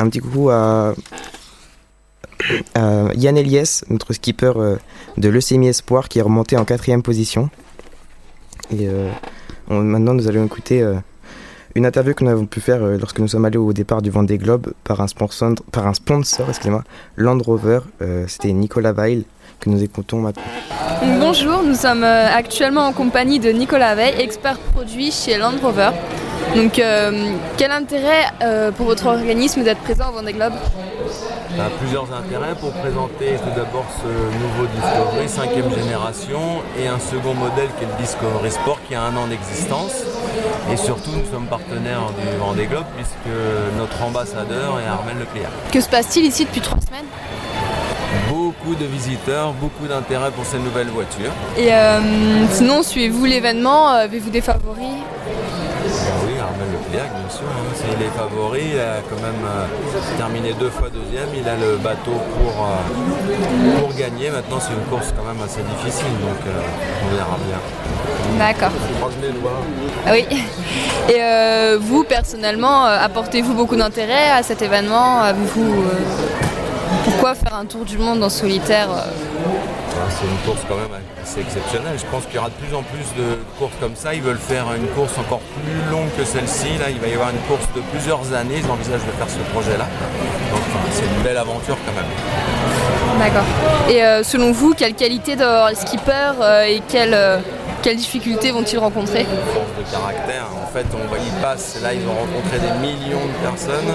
un 0.00 0.08
petit 0.08 0.20
coucou 0.20 0.50
à, 0.50 0.94
Yann 2.74 3.36
Eliès, 3.36 3.84
notre 3.90 4.14
skipper 4.14 4.52
de 5.18 5.28
l'Eusémie 5.28 5.68
Espoir, 5.68 6.08
qui 6.08 6.20
est 6.20 6.22
remonté 6.22 6.56
en 6.56 6.64
quatrième 6.64 7.02
position. 7.02 7.50
Et 8.72 8.88
maintenant, 9.68 10.14
nous 10.14 10.26
allons 10.26 10.46
écouter 10.46 10.82
une 11.74 11.84
interview 11.84 12.14
que 12.14 12.24
nous 12.24 12.30
avons 12.30 12.46
pu 12.46 12.62
faire 12.62 12.80
lorsque 12.80 13.18
nous 13.18 13.28
sommes 13.28 13.44
allés 13.44 13.58
au 13.58 13.74
départ 13.74 14.00
du 14.00 14.08
Vendée 14.08 14.38
Globe 14.38 14.72
par 14.84 15.02
un 15.02 15.06
sponsor, 15.06 15.52
par 15.70 15.86
un 15.86 15.92
sponsor 15.92 16.48
Land 17.18 17.38
Rover. 17.40 17.80
C'était 18.26 18.52
Nicolas 18.52 18.94
Weil 18.94 19.24
que 19.60 19.70
nous 19.70 19.82
écoutons 19.82 20.18
maintenant. 20.18 20.42
Bonjour, 21.20 21.62
nous 21.62 21.74
sommes 21.74 22.02
euh, 22.02 22.26
actuellement 22.34 22.86
en 22.86 22.92
compagnie 22.92 23.38
de 23.38 23.50
Nicolas 23.50 23.94
Veil, 23.94 24.14
expert 24.18 24.58
produit 24.58 25.12
chez 25.12 25.36
Land 25.38 25.58
Rover. 25.62 25.90
Donc, 26.56 26.78
euh, 26.78 27.32
quel 27.56 27.70
intérêt 27.70 28.24
euh, 28.42 28.72
pour 28.72 28.86
votre 28.86 29.06
organisme 29.06 29.62
d'être 29.62 29.80
présent 29.80 30.08
au 30.08 30.12
Vendée 30.12 30.32
Globe? 30.32 30.54
A 31.58 31.68
plusieurs 31.78 32.06
intérêts 32.12 32.54
pour 32.58 32.72
présenter 32.72 33.36
tout 33.42 33.54
d'abord 33.54 33.84
ce 34.02 34.08
nouveau 34.08 34.66
Discovery, 34.74 35.28
cinquième 35.28 35.70
génération, 35.74 36.62
et 36.78 36.86
un 36.88 36.98
second 36.98 37.34
modèle 37.34 37.68
qui 37.76 37.84
est 37.84 37.88
le 37.88 38.02
Discovery 38.02 38.50
Sport 38.50 38.78
qui 38.88 38.94
a 38.94 39.02
un 39.02 39.16
an 39.16 39.26
d'existence. 39.26 40.04
Et 40.72 40.76
surtout, 40.76 41.10
nous 41.10 41.30
sommes 41.30 41.46
partenaires 41.46 42.06
du 42.18 42.38
Vendée 42.38 42.66
Globe 42.66 42.86
puisque 42.96 43.36
notre 43.76 44.02
ambassadeur 44.02 44.80
est 44.80 44.88
Armel 44.88 45.18
Leclerc. 45.18 45.50
Que 45.72 45.80
se 45.80 45.88
passe-t-il 45.88 46.24
ici 46.24 46.46
depuis 46.46 46.60
trois 46.62 46.80
semaines? 46.80 47.06
Beaucoup 48.28 48.74
de 48.74 48.84
visiteurs, 48.86 49.52
beaucoup 49.52 49.86
d'intérêt 49.86 50.30
pour 50.30 50.44
ces 50.44 50.58
nouvelles 50.58 50.88
voitures. 50.88 51.32
Et 51.56 51.72
euh, 51.72 52.00
sinon, 52.50 52.82
suivez-vous 52.82 53.24
l'événement 53.24 53.88
Avez-vous 53.88 54.30
des 54.30 54.40
favoris? 54.40 54.98
Oui, 56.26 56.34
Armel 56.38 56.68
Leclerc, 56.72 57.08
bien 57.10 57.30
sûr. 57.30 57.46
hein. 57.46 57.72
C'est 57.74 57.98
les 57.98 58.10
favoris. 58.10 58.62
Il 58.74 58.78
a 58.80 59.00
quand 59.08 59.20
même 59.22 59.42
euh, 59.44 60.16
terminé 60.18 60.52
deux 60.58 60.70
fois 60.70 60.88
deuxième. 60.88 61.28
Il 61.36 61.48
a 61.48 61.56
le 61.56 61.76
bateau 61.78 62.12
pour, 62.34 62.66
euh, 62.66 63.80
pour 63.80 63.94
gagner. 63.94 64.30
Maintenant, 64.30 64.58
c'est 64.60 64.72
une 64.72 64.84
course 64.90 65.12
quand 65.16 65.24
même 65.24 65.42
assez 65.44 65.62
difficile. 65.62 66.12
Donc, 66.20 66.40
euh, 66.46 67.06
on 67.06 67.14
verra 67.14 67.36
bien. 67.46 67.58
D'accord. 68.38 68.72
Ah 70.06 70.10
oui. 70.12 70.24
Et 71.08 71.16
euh, 71.20 71.78
vous, 71.80 72.04
personnellement, 72.04 72.86
euh, 72.86 72.98
apportez-vous 73.00 73.54
beaucoup 73.54 73.76
d'intérêt 73.76 74.30
à 74.30 74.42
cet 74.42 74.62
événement? 74.62 75.20
Avez-vous, 75.22 75.82
euh, 75.82 75.94
Pourquoi 77.04 77.34
faire 77.34 77.54
un 77.54 77.64
tour 77.64 77.84
du 77.84 77.98
monde 77.98 78.22
en 78.22 78.28
solitaire 78.28 78.88
euh 78.90 79.04
Ouais, 79.90 80.08
C'est 80.08 80.26
une 80.26 80.38
course 80.44 80.64
quand 80.68 80.76
même 80.76 81.00
assez 81.22 81.40
exceptionnelle. 81.40 81.96
Je 81.98 82.06
pense 82.10 82.24
qu'il 82.26 82.36
y 82.36 82.38
aura 82.38 82.48
de 82.48 82.54
plus 82.54 82.74
en 82.74 82.82
plus 82.82 83.06
de 83.16 83.38
courses 83.58 83.74
comme 83.80 83.96
ça. 83.96 84.14
Ils 84.14 84.22
veulent 84.22 84.38
faire 84.38 84.66
une 84.74 84.86
course 84.88 85.16
encore 85.18 85.40
plus 85.40 85.90
longue 85.90 86.08
que 86.16 86.24
celle-ci. 86.24 86.78
Là, 86.78 86.90
il 86.90 86.98
va 86.98 87.08
y 87.08 87.14
avoir 87.14 87.30
une 87.30 87.42
course 87.48 87.66
de 87.74 87.80
plusieurs 87.92 88.32
années. 88.32 88.60
Ils 88.62 88.70
envisagent 88.70 89.06
de 89.06 89.12
faire 89.12 89.28
ce 89.28 89.42
projet-là. 89.52 89.86
Donc, 90.52 90.62
c'est 90.92 91.04
une 91.04 91.22
belle 91.22 91.38
aventure 91.38 91.76
quand 91.86 91.92
même. 91.92 92.10
D'accord. 93.18 93.44
Et 93.88 94.02
euh, 94.02 94.22
selon 94.22 94.52
vous, 94.52 94.72
quelle 94.74 94.94
qualité 94.94 95.36
d'avoir 95.36 95.70
les 95.70 95.74
skippers 95.74 96.40
euh, 96.40 96.64
et 96.64 96.80
quelles, 96.88 97.14
euh, 97.14 97.38
quelles 97.82 97.96
difficultés 97.96 98.50
vont-ils 98.50 98.78
rencontrer? 98.78 99.26
Force 99.52 99.76
de 99.78 99.90
caractère. 99.90 100.46
En 100.62 100.66
fait, 100.72 100.86
on 100.94 101.12
va 101.12 101.18
y 101.18 101.42
passe. 101.42 101.78
Là, 101.82 101.92
ils 101.92 102.06
ont 102.06 102.14
rencontré 102.14 102.58
des 102.58 102.78
millions 102.78 103.26
de 103.26 103.48
personnes. 103.48 103.94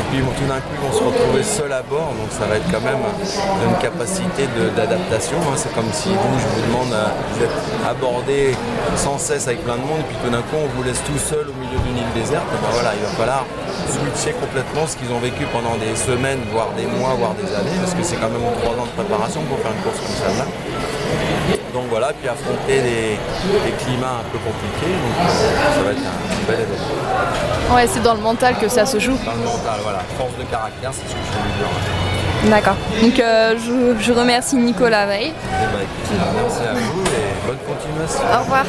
Et 0.00 0.02
puis, 0.08 0.24
tout 0.24 0.48
d'un 0.48 0.56
coup, 0.64 0.72
ils 0.72 0.80
vont 0.80 0.96
se 0.96 1.04
retrouver 1.04 1.42
seuls 1.44 1.72
à 1.72 1.82
bord. 1.82 2.16
Donc, 2.16 2.32
ça 2.32 2.46
va 2.48 2.56
être 2.56 2.64
quand 2.72 2.80
même 2.80 3.04
une 3.04 3.76
capacité 3.84 4.48
d'adaptation. 4.74 5.36
hein. 5.44 5.54
C'est 5.60 5.74
comme 5.74 5.92
si 5.92 6.08
vous, 6.08 6.34
je 6.40 6.48
vous 6.56 6.62
demande, 6.72 6.92
euh, 6.96 7.12
vous 7.36 7.44
abordé 7.84 8.56
sans 8.96 9.18
cesse 9.18 9.46
avec 9.46 9.62
plein 9.62 9.76
de 9.76 9.84
monde. 9.84 10.00
Et 10.00 10.08
puis, 10.08 10.16
tout 10.24 10.30
d'un 10.32 10.40
coup, 10.48 10.56
on 10.56 10.68
vous 10.74 10.82
laisse 10.82 11.04
tout 11.04 11.18
seul 11.20 11.44
au 11.52 11.56
milieu 11.60 11.76
d'une 11.84 11.98
île 12.00 12.12
déserte. 12.16 12.48
Ben 12.48 12.72
voilà, 12.72 12.96
il 12.96 13.02
va 13.04 13.12
falloir 13.12 13.44
switcher 13.92 14.32
complètement 14.40 14.86
ce 14.88 14.96
qu'ils 14.96 15.12
ont 15.12 15.20
vécu 15.20 15.44
pendant 15.52 15.76
des 15.76 15.92
semaines, 15.94 16.40
voire 16.50 16.72
des 16.80 16.86
mois, 16.88 17.12
voire 17.20 17.34
des 17.36 17.52
années. 17.52 17.76
Parce 17.84 17.92
que 17.92 18.02
c'est 18.02 18.16
quand 18.16 18.32
même 18.32 18.40
trois 18.64 18.72
ans 18.80 18.88
de 18.88 18.96
préparation 18.96 19.42
pour 19.52 19.58
faire 19.60 19.72
une 19.76 19.84
course 19.84 20.00
comme 20.00 20.16
celle-là. 20.16 21.59
Donc 21.72 21.84
voilà, 21.88 22.12
puis 22.12 22.28
affronter 22.28 22.82
des, 22.82 23.18
des 23.64 23.76
climats 23.78 24.20
un 24.20 24.28
peu 24.32 24.38
compliqués, 24.38 24.92
donc 24.92 25.14
euh, 25.20 25.74
ça 25.76 25.82
va 25.82 25.90
être 25.92 26.00
un 26.00 26.50
bel 26.50 26.60
événement. 26.60 27.74
Ouais, 27.74 27.86
c'est 27.86 28.02
dans 28.02 28.14
le 28.14 28.20
mental 28.20 28.58
que 28.58 28.68
ça 28.68 28.84
se 28.86 28.98
joue. 28.98 29.16
Dans 29.24 29.32
le 29.32 29.44
mental, 29.44 29.78
voilà, 29.82 30.00
force 30.18 30.36
de 30.36 30.42
caractère, 30.50 30.90
c'est 30.92 31.08
ce 31.08 31.14
que 31.14 31.20
je 31.20 31.38
voulais 31.38 31.54
dire. 31.58 32.50
D'accord. 32.50 32.76
Donc 33.00 33.20
euh, 33.20 33.56
je, 33.56 34.02
je 34.02 34.12
remercie 34.12 34.56
Nicolas 34.56 35.06
Veil. 35.06 35.32
Eh 35.32 35.66
ben, 35.66 35.82
écoutez, 35.82 36.18
merci 36.42 36.62
à 36.62 36.72
vous 36.72 37.02
et 37.02 37.46
bonne 37.46 37.58
continuation. 37.68 38.20
Au 38.34 38.42
revoir. 38.42 38.64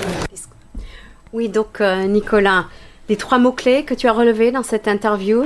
Oui, 1.33 1.49
donc 1.49 1.81
euh, 1.81 2.05
Nicolas, 2.05 2.65
les 3.09 3.15
trois 3.15 3.39
mots-clés 3.39 3.83
que 3.83 3.95
tu 3.95 4.07
as 4.07 4.13
relevés 4.13 4.51
dans 4.51 4.63
cette 4.63 4.87
interview? 4.87 5.45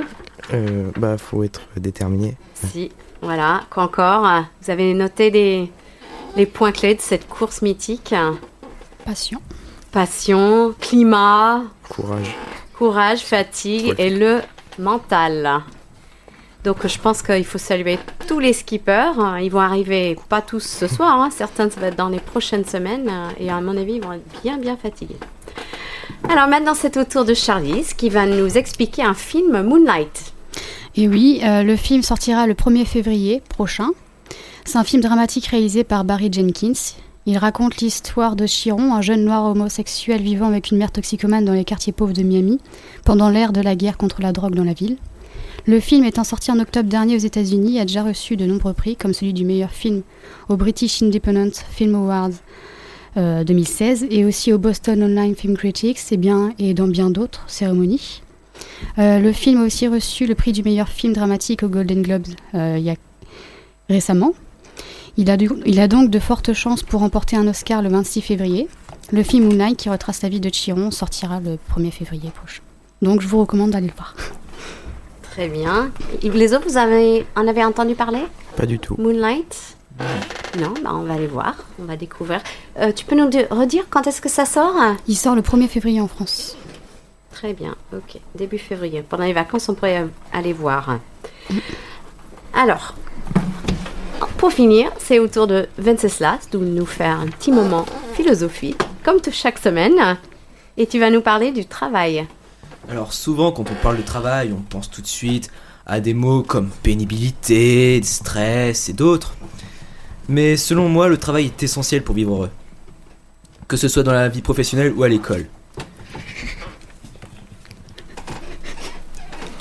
Euh, 0.52 0.90
bah, 0.98 1.16
faut 1.16 1.42
être 1.42 1.62
déterminé. 1.76 2.36
Si, 2.54 2.92
voilà, 3.22 3.62
quoi 3.70 3.84
encore? 3.84 4.26
Vous 4.60 4.70
avez 4.70 4.92
noté 4.92 5.30
les, 5.30 5.70
les 6.36 6.46
points 6.46 6.72
clés 6.72 6.94
de 6.94 7.00
cette 7.00 7.28
course 7.28 7.62
mythique 7.62 8.14
Passion. 9.04 9.40
Passion, 9.92 10.74
climat, 10.80 11.62
Courage. 11.88 12.34
courage, 12.76 13.20
fatigue 13.20 13.88
Ouais. 13.98 14.06
et 14.06 14.10
le 14.10 14.40
mental. 14.78 15.62
Donc 16.64 16.86
je 16.86 16.98
pense 16.98 17.22
qu'il 17.22 17.44
faut 17.44 17.58
saluer 17.58 17.98
tous 18.26 18.40
les 18.40 18.52
skippers. 18.52 19.12
Ils 19.40 19.48
vont 19.50 19.60
arriver 19.60 20.16
pas 20.28 20.42
tous 20.42 20.60
ce 20.60 20.86
soir, 20.88 21.20
hein. 21.20 21.30
certains 21.30 21.70
ça 21.70 21.80
va 21.80 21.86
être 21.88 21.96
dans 21.96 22.08
les 22.08 22.18
prochaines 22.18 22.64
semaines 22.64 23.10
et 23.38 23.50
à 23.50 23.60
mon 23.60 23.76
avis 23.76 23.94
ils 23.94 24.02
vont 24.04 24.12
être 24.12 24.42
bien 24.42 24.58
bien 24.58 24.76
fatigués. 24.76 25.16
Alors 26.28 26.48
maintenant 26.48 26.74
c'est 26.74 26.96
au 26.96 27.04
tour 27.04 27.24
de 27.24 27.34
Charlize 27.34 27.94
qui 27.94 28.10
va 28.10 28.26
nous 28.26 28.58
expliquer 28.58 29.02
un 29.04 29.14
film 29.14 29.62
Moonlight. 29.62 30.32
Et 30.96 31.08
oui, 31.08 31.40
euh, 31.44 31.62
le 31.62 31.76
film 31.76 32.02
sortira 32.02 32.46
le 32.46 32.54
1er 32.54 32.84
février 32.86 33.42
prochain. 33.50 33.90
C'est 34.66 34.78
un 34.78 34.84
film 34.84 35.00
dramatique 35.00 35.46
réalisé 35.46 35.84
par 35.84 36.04
Barry 36.04 36.28
Jenkins. 36.30 36.96
Il 37.24 37.38
raconte 37.38 37.76
l'histoire 37.76 38.34
de 38.34 38.46
Chiron, 38.46 38.94
un 38.94 39.00
jeune 39.00 39.24
noir 39.24 39.44
homosexuel 39.44 40.20
vivant 40.20 40.48
avec 40.48 40.72
une 40.72 40.78
mère 40.78 40.90
toxicomane 40.90 41.44
dans 41.44 41.52
les 41.52 41.64
quartiers 41.64 41.92
pauvres 41.92 42.12
de 42.12 42.24
Miami, 42.24 42.58
pendant 43.04 43.30
l'ère 43.30 43.52
de 43.52 43.60
la 43.60 43.76
guerre 43.76 43.96
contre 43.96 44.20
la 44.20 44.32
drogue 44.32 44.56
dans 44.56 44.64
la 44.64 44.72
ville. 44.72 44.96
Le 45.66 45.78
film 45.78 46.04
étant 46.04 46.24
sorti 46.24 46.50
en 46.50 46.58
octobre 46.58 46.88
dernier 46.88 47.14
aux 47.14 47.20
États-Unis 47.20 47.78
a 47.78 47.84
déjà 47.84 48.02
reçu 48.02 48.36
de 48.36 48.44
nombreux 48.44 48.72
prix, 48.72 48.96
comme 48.96 49.14
celui 49.14 49.32
du 49.32 49.44
meilleur 49.44 49.70
film 49.70 50.02
au 50.48 50.56
British 50.56 51.00
Independent 51.00 51.54
Film 51.70 51.94
Awards 51.94 52.30
euh, 53.16 53.44
2016 53.44 54.08
et 54.10 54.24
aussi 54.24 54.52
au 54.52 54.58
Boston 54.58 55.00
Online 55.00 55.36
Film 55.36 55.56
Critics 55.56 56.00
et, 56.10 56.16
bien, 56.16 56.52
et 56.58 56.74
dans 56.74 56.88
bien 56.88 57.10
d'autres 57.10 57.44
cérémonies. 57.46 58.20
Euh, 58.98 59.20
le 59.20 59.32
film 59.32 59.62
a 59.62 59.64
aussi 59.64 59.86
reçu 59.86 60.26
le 60.26 60.34
prix 60.34 60.50
du 60.50 60.64
meilleur 60.64 60.88
film 60.88 61.12
dramatique 61.12 61.62
aux 61.62 61.68
Golden 61.68 62.02
Globes 62.02 62.26
euh, 62.54 62.74
il 62.78 62.84
y 62.84 62.90
a 62.90 62.96
récemment. 63.88 64.34
Il 65.16 65.30
a, 65.30 65.36
du- 65.36 65.50
il 65.64 65.80
a 65.80 65.88
donc 65.88 66.10
de 66.10 66.18
fortes 66.18 66.52
chances 66.52 66.82
pour 66.82 67.00
remporter 67.00 67.36
un 67.36 67.46
Oscar 67.48 67.80
le 67.82 67.88
26 67.88 68.20
février. 68.20 68.68
Le 69.12 69.22
film 69.22 69.44
Moonlight, 69.44 69.76
qui 69.78 69.88
retrace 69.88 70.22
la 70.22 70.28
vie 70.28 70.40
de 70.40 70.50
Chiron, 70.50 70.90
sortira 70.90 71.40
le 71.40 71.58
1er 71.74 71.90
février 71.90 72.30
prochain. 72.30 72.62
Donc 73.02 73.20
je 73.20 73.28
vous 73.28 73.38
recommande 73.38 73.70
d'aller 73.70 73.86
le 73.86 73.94
voir. 73.96 74.14
Très 75.22 75.48
bien. 75.48 75.90
Et 76.22 76.30
Les 76.30 76.52
autres, 76.54 76.68
vous 76.68 76.76
avez, 76.76 77.24
en 77.36 77.46
avez 77.46 77.64
entendu 77.64 77.94
parler? 77.94 78.20
Pas 78.56 78.66
du 78.66 78.78
tout. 78.78 78.96
Moonlight 78.98 79.76
Non, 80.58 80.74
bah 80.82 80.90
on 80.94 81.02
va 81.04 81.14
aller 81.14 81.26
voir, 81.26 81.54
on 81.80 81.84
va 81.84 81.96
découvrir. 81.96 82.40
Euh, 82.78 82.92
tu 82.92 83.04
peux 83.06 83.14
nous 83.16 83.30
redire 83.50 83.84
quand 83.88 84.06
est-ce 84.06 84.20
que 84.20 84.28
ça 84.28 84.44
sort? 84.44 84.74
Il 85.08 85.16
sort 85.16 85.34
le 85.34 85.42
1er 85.42 85.68
février 85.68 86.00
en 86.00 86.08
France. 86.08 86.56
Très 87.32 87.52
bien, 87.52 87.74
ok. 87.92 88.18
Début 88.34 88.58
février. 88.58 89.02
Pendant 89.08 89.24
les 89.24 89.34
vacances, 89.34 89.68
on 89.68 89.74
pourrait 89.74 90.02
euh, 90.02 90.06
aller 90.32 90.52
voir. 90.54 90.98
Alors, 92.54 92.94
pour 94.46 94.52
finir, 94.52 94.92
c'est 95.00 95.18
au 95.18 95.26
tour 95.26 95.48
de 95.48 95.66
Venceslas 95.76 96.48
de 96.52 96.58
nous 96.58 96.86
faire 96.86 97.18
un 97.18 97.26
petit 97.26 97.50
moment 97.50 97.84
philosophie, 98.14 98.76
comme 99.02 99.16
chaque 99.32 99.58
semaine. 99.58 100.16
Et 100.76 100.86
tu 100.86 101.00
vas 101.00 101.10
nous 101.10 101.20
parler 101.20 101.50
du 101.50 101.66
travail. 101.66 102.28
Alors 102.88 103.12
souvent 103.12 103.50
quand 103.50 103.68
on 103.68 103.74
parle 103.82 103.96
de 103.96 104.02
travail, 104.02 104.54
on 104.56 104.60
pense 104.60 104.88
tout 104.88 105.02
de 105.02 105.06
suite 105.08 105.50
à 105.84 105.98
des 105.98 106.14
mots 106.14 106.44
comme 106.44 106.70
pénibilité, 106.84 108.00
stress 108.04 108.88
et 108.88 108.92
d'autres. 108.92 109.34
Mais 110.28 110.56
selon 110.56 110.88
moi, 110.88 111.08
le 111.08 111.18
travail 111.18 111.46
est 111.46 111.64
essentiel 111.64 112.04
pour 112.04 112.14
vivre 112.14 112.32
heureux. 112.32 112.50
Que 113.66 113.76
ce 113.76 113.88
soit 113.88 114.04
dans 114.04 114.12
la 114.12 114.28
vie 114.28 114.42
professionnelle 114.42 114.92
ou 114.96 115.02
à 115.02 115.08
l'école. 115.08 115.48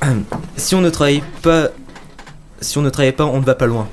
Si 0.58 0.76
on 0.76 0.82
ne 0.82 0.92
travaille 0.92 1.24
pas, 1.42 1.70
si 2.62 2.78
on 2.78 2.84
ne 2.84 2.92
travaille 2.92 3.14
pas, 3.14 3.26
on 3.26 3.40
ne 3.40 3.46
va 3.46 3.56
pas 3.56 3.66
loin. 3.66 3.90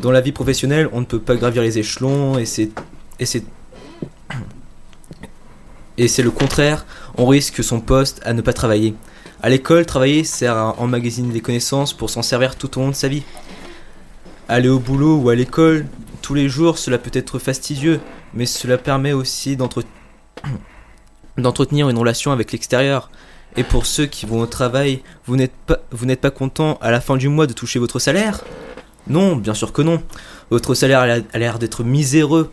Dans 0.00 0.10
la 0.10 0.20
vie 0.20 0.32
professionnelle, 0.32 0.88
on 0.92 1.00
ne 1.00 1.06
peut 1.06 1.18
pas 1.20 1.36
gravir 1.36 1.62
les 1.62 1.78
échelons 1.78 2.38
et 2.38 2.44
c'est 2.46 2.70
et 3.18 3.26
c'est 3.26 3.44
et 5.96 6.08
c'est 6.08 6.22
le 6.22 6.32
contraire, 6.32 6.86
on 7.16 7.26
risque 7.26 7.62
son 7.62 7.80
poste 7.80 8.20
à 8.24 8.32
ne 8.32 8.42
pas 8.42 8.52
travailler. 8.52 8.94
À 9.42 9.48
l'école, 9.48 9.86
travailler 9.86 10.24
sert 10.24 10.56
à 10.56 10.80
emmagasiner 10.80 11.32
des 11.32 11.40
connaissances 11.40 11.92
pour 11.92 12.10
s'en 12.10 12.22
servir 12.22 12.56
tout 12.56 12.78
au 12.78 12.82
long 12.82 12.88
de 12.88 12.94
sa 12.94 13.08
vie. 13.08 13.22
Aller 14.48 14.68
au 14.68 14.80
boulot 14.80 15.16
ou 15.18 15.28
à 15.28 15.34
l'école, 15.36 15.86
tous 16.20 16.34
les 16.34 16.48
jours, 16.48 16.78
cela 16.78 16.98
peut 16.98 17.10
être 17.12 17.38
fastidieux, 17.38 18.00
mais 18.34 18.46
cela 18.46 18.76
permet 18.76 19.12
aussi 19.12 19.56
d'entre- 19.56 19.84
d'entretenir 21.38 21.88
une 21.88 21.98
relation 21.98 22.32
avec 22.32 22.50
l'extérieur. 22.50 23.10
Et 23.56 23.62
pour 23.62 23.86
ceux 23.86 24.06
qui 24.06 24.26
vont 24.26 24.40
au 24.40 24.46
travail, 24.46 25.02
vous 25.26 25.36
n'êtes 25.36 25.54
pas, 25.66 25.78
vous 25.92 26.06
n'êtes 26.06 26.20
pas 26.20 26.32
content 26.32 26.76
à 26.80 26.90
la 26.90 27.00
fin 27.00 27.16
du 27.16 27.28
mois 27.28 27.46
de 27.46 27.52
toucher 27.52 27.78
votre 27.78 28.00
salaire? 28.00 28.42
Non, 29.06 29.36
bien 29.36 29.54
sûr 29.54 29.72
que 29.72 29.82
non. 29.82 30.02
Votre 30.50 30.74
salaire 30.74 31.00
a 31.00 31.38
l'air- 31.38 31.58
d'être 31.58 31.84
miséreux 31.84 32.50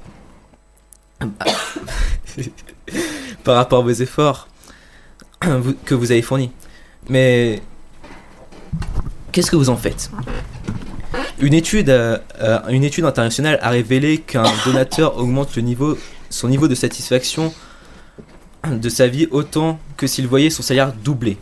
par 3.43 3.55
rapport 3.55 3.79
à 3.79 3.81
vos 3.83 3.89
efforts 3.91 4.47
que 5.85 5.95
vous 5.95 6.11
avez 6.11 6.21
fournis. 6.21 6.51
Mais 7.09 7.61
qu'est-ce 9.31 9.49
que 9.51 9.55
vous 9.55 9.69
en 9.69 9.77
faites? 9.77 10.11
Une 11.39 11.53
étude, 11.53 11.89
euh, 11.89 12.17
euh, 12.41 12.59
une 12.69 12.83
étude 12.83 13.05
internationale 13.05 13.57
a 13.61 13.69
révélé 13.69 14.19
qu'un 14.19 14.45
donateur 14.65 15.17
augmente 15.17 15.49
son 16.29 16.47
niveau 16.47 16.67
de 16.67 16.75
satisfaction 16.75 17.53
de 18.69 18.89
sa 18.89 19.07
vie 19.07 19.27
autant 19.31 19.79
que 19.97 20.05
s'il 20.05 20.27
voyait 20.27 20.51
son 20.51 20.61
salaire 20.61 20.93
doubler. 20.93 21.37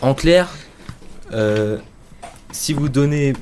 En 0.00 0.14
clair, 0.14 0.48
euh, 1.32 1.76
si 2.52 2.72
vous 2.72 2.88
donnez 2.88 3.34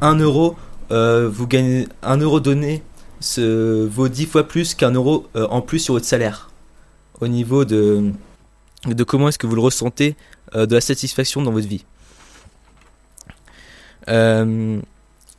1 0.00 0.16
euro, 0.16 0.56
euh, 0.90 1.28
vous 1.32 1.46
gagnez 1.46 1.88
1 2.02 2.18
euro 2.18 2.40
donné 2.40 2.82
ce, 3.20 3.86
vaut 3.86 4.08
10 4.08 4.26
fois 4.26 4.44
plus 4.46 4.74
qu'un 4.74 4.92
euro 4.92 5.26
euh, 5.36 5.46
en 5.48 5.60
plus 5.62 5.78
sur 5.78 5.94
votre 5.94 6.06
salaire. 6.06 6.50
Au 7.20 7.28
niveau 7.28 7.64
de, 7.64 8.12
comment 9.06 9.28
est-ce 9.28 9.38
que 9.38 9.46
vous 9.46 9.54
le 9.54 9.60
ressentez, 9.60 10.16
euh, 10.54 10.66
de 10.66 10.74
la 10.74 10.80
satisfaction 10.80 11.42
dans 11.42 11.52
votre 11.52 11.68
vie. 11.68 11.84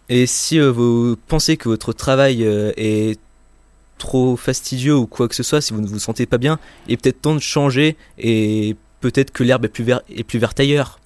Et 0.07 0.25
si 0.27 0.59
vous 0.59 1.15
pensez 1.27 1.57
que 1.57 1.69
votre 1.69 1.93
travail 1.93 2.43
est 2.43 3.19
trop 3.97 4.35
fastidieux 4.35 4.95
ou 4.95 5.07
quoi 5.07 5.27
que 5.27 5.35
ce 5.35 5.43
soit, 5.43 5.61
si 5.61 5.73
vous 5.73 5.81
ne 5.81 5.87
vous 5.87 5.99
sentez 5.99 6.25
pas 6.25 6.37
bien, 6.37 6.59
il 6.87 6.93
est 6.93 6.97
peut-être 6.97 7.21
temps 7.21 7.35
de 7.35 7.39
changer 7.39 7.95
et 8.17 8.75
peut-être 9.01 9.31
que 9.31 9.43
l'herbe 9.43 9.65
est 9.65 9.69
plus, 9.69 9.83
ver- 9.83 10.01
est 10.09 10.23
plus 10.23 10.39
verte 10.39 10.59
ailleurs. 10.59 10.99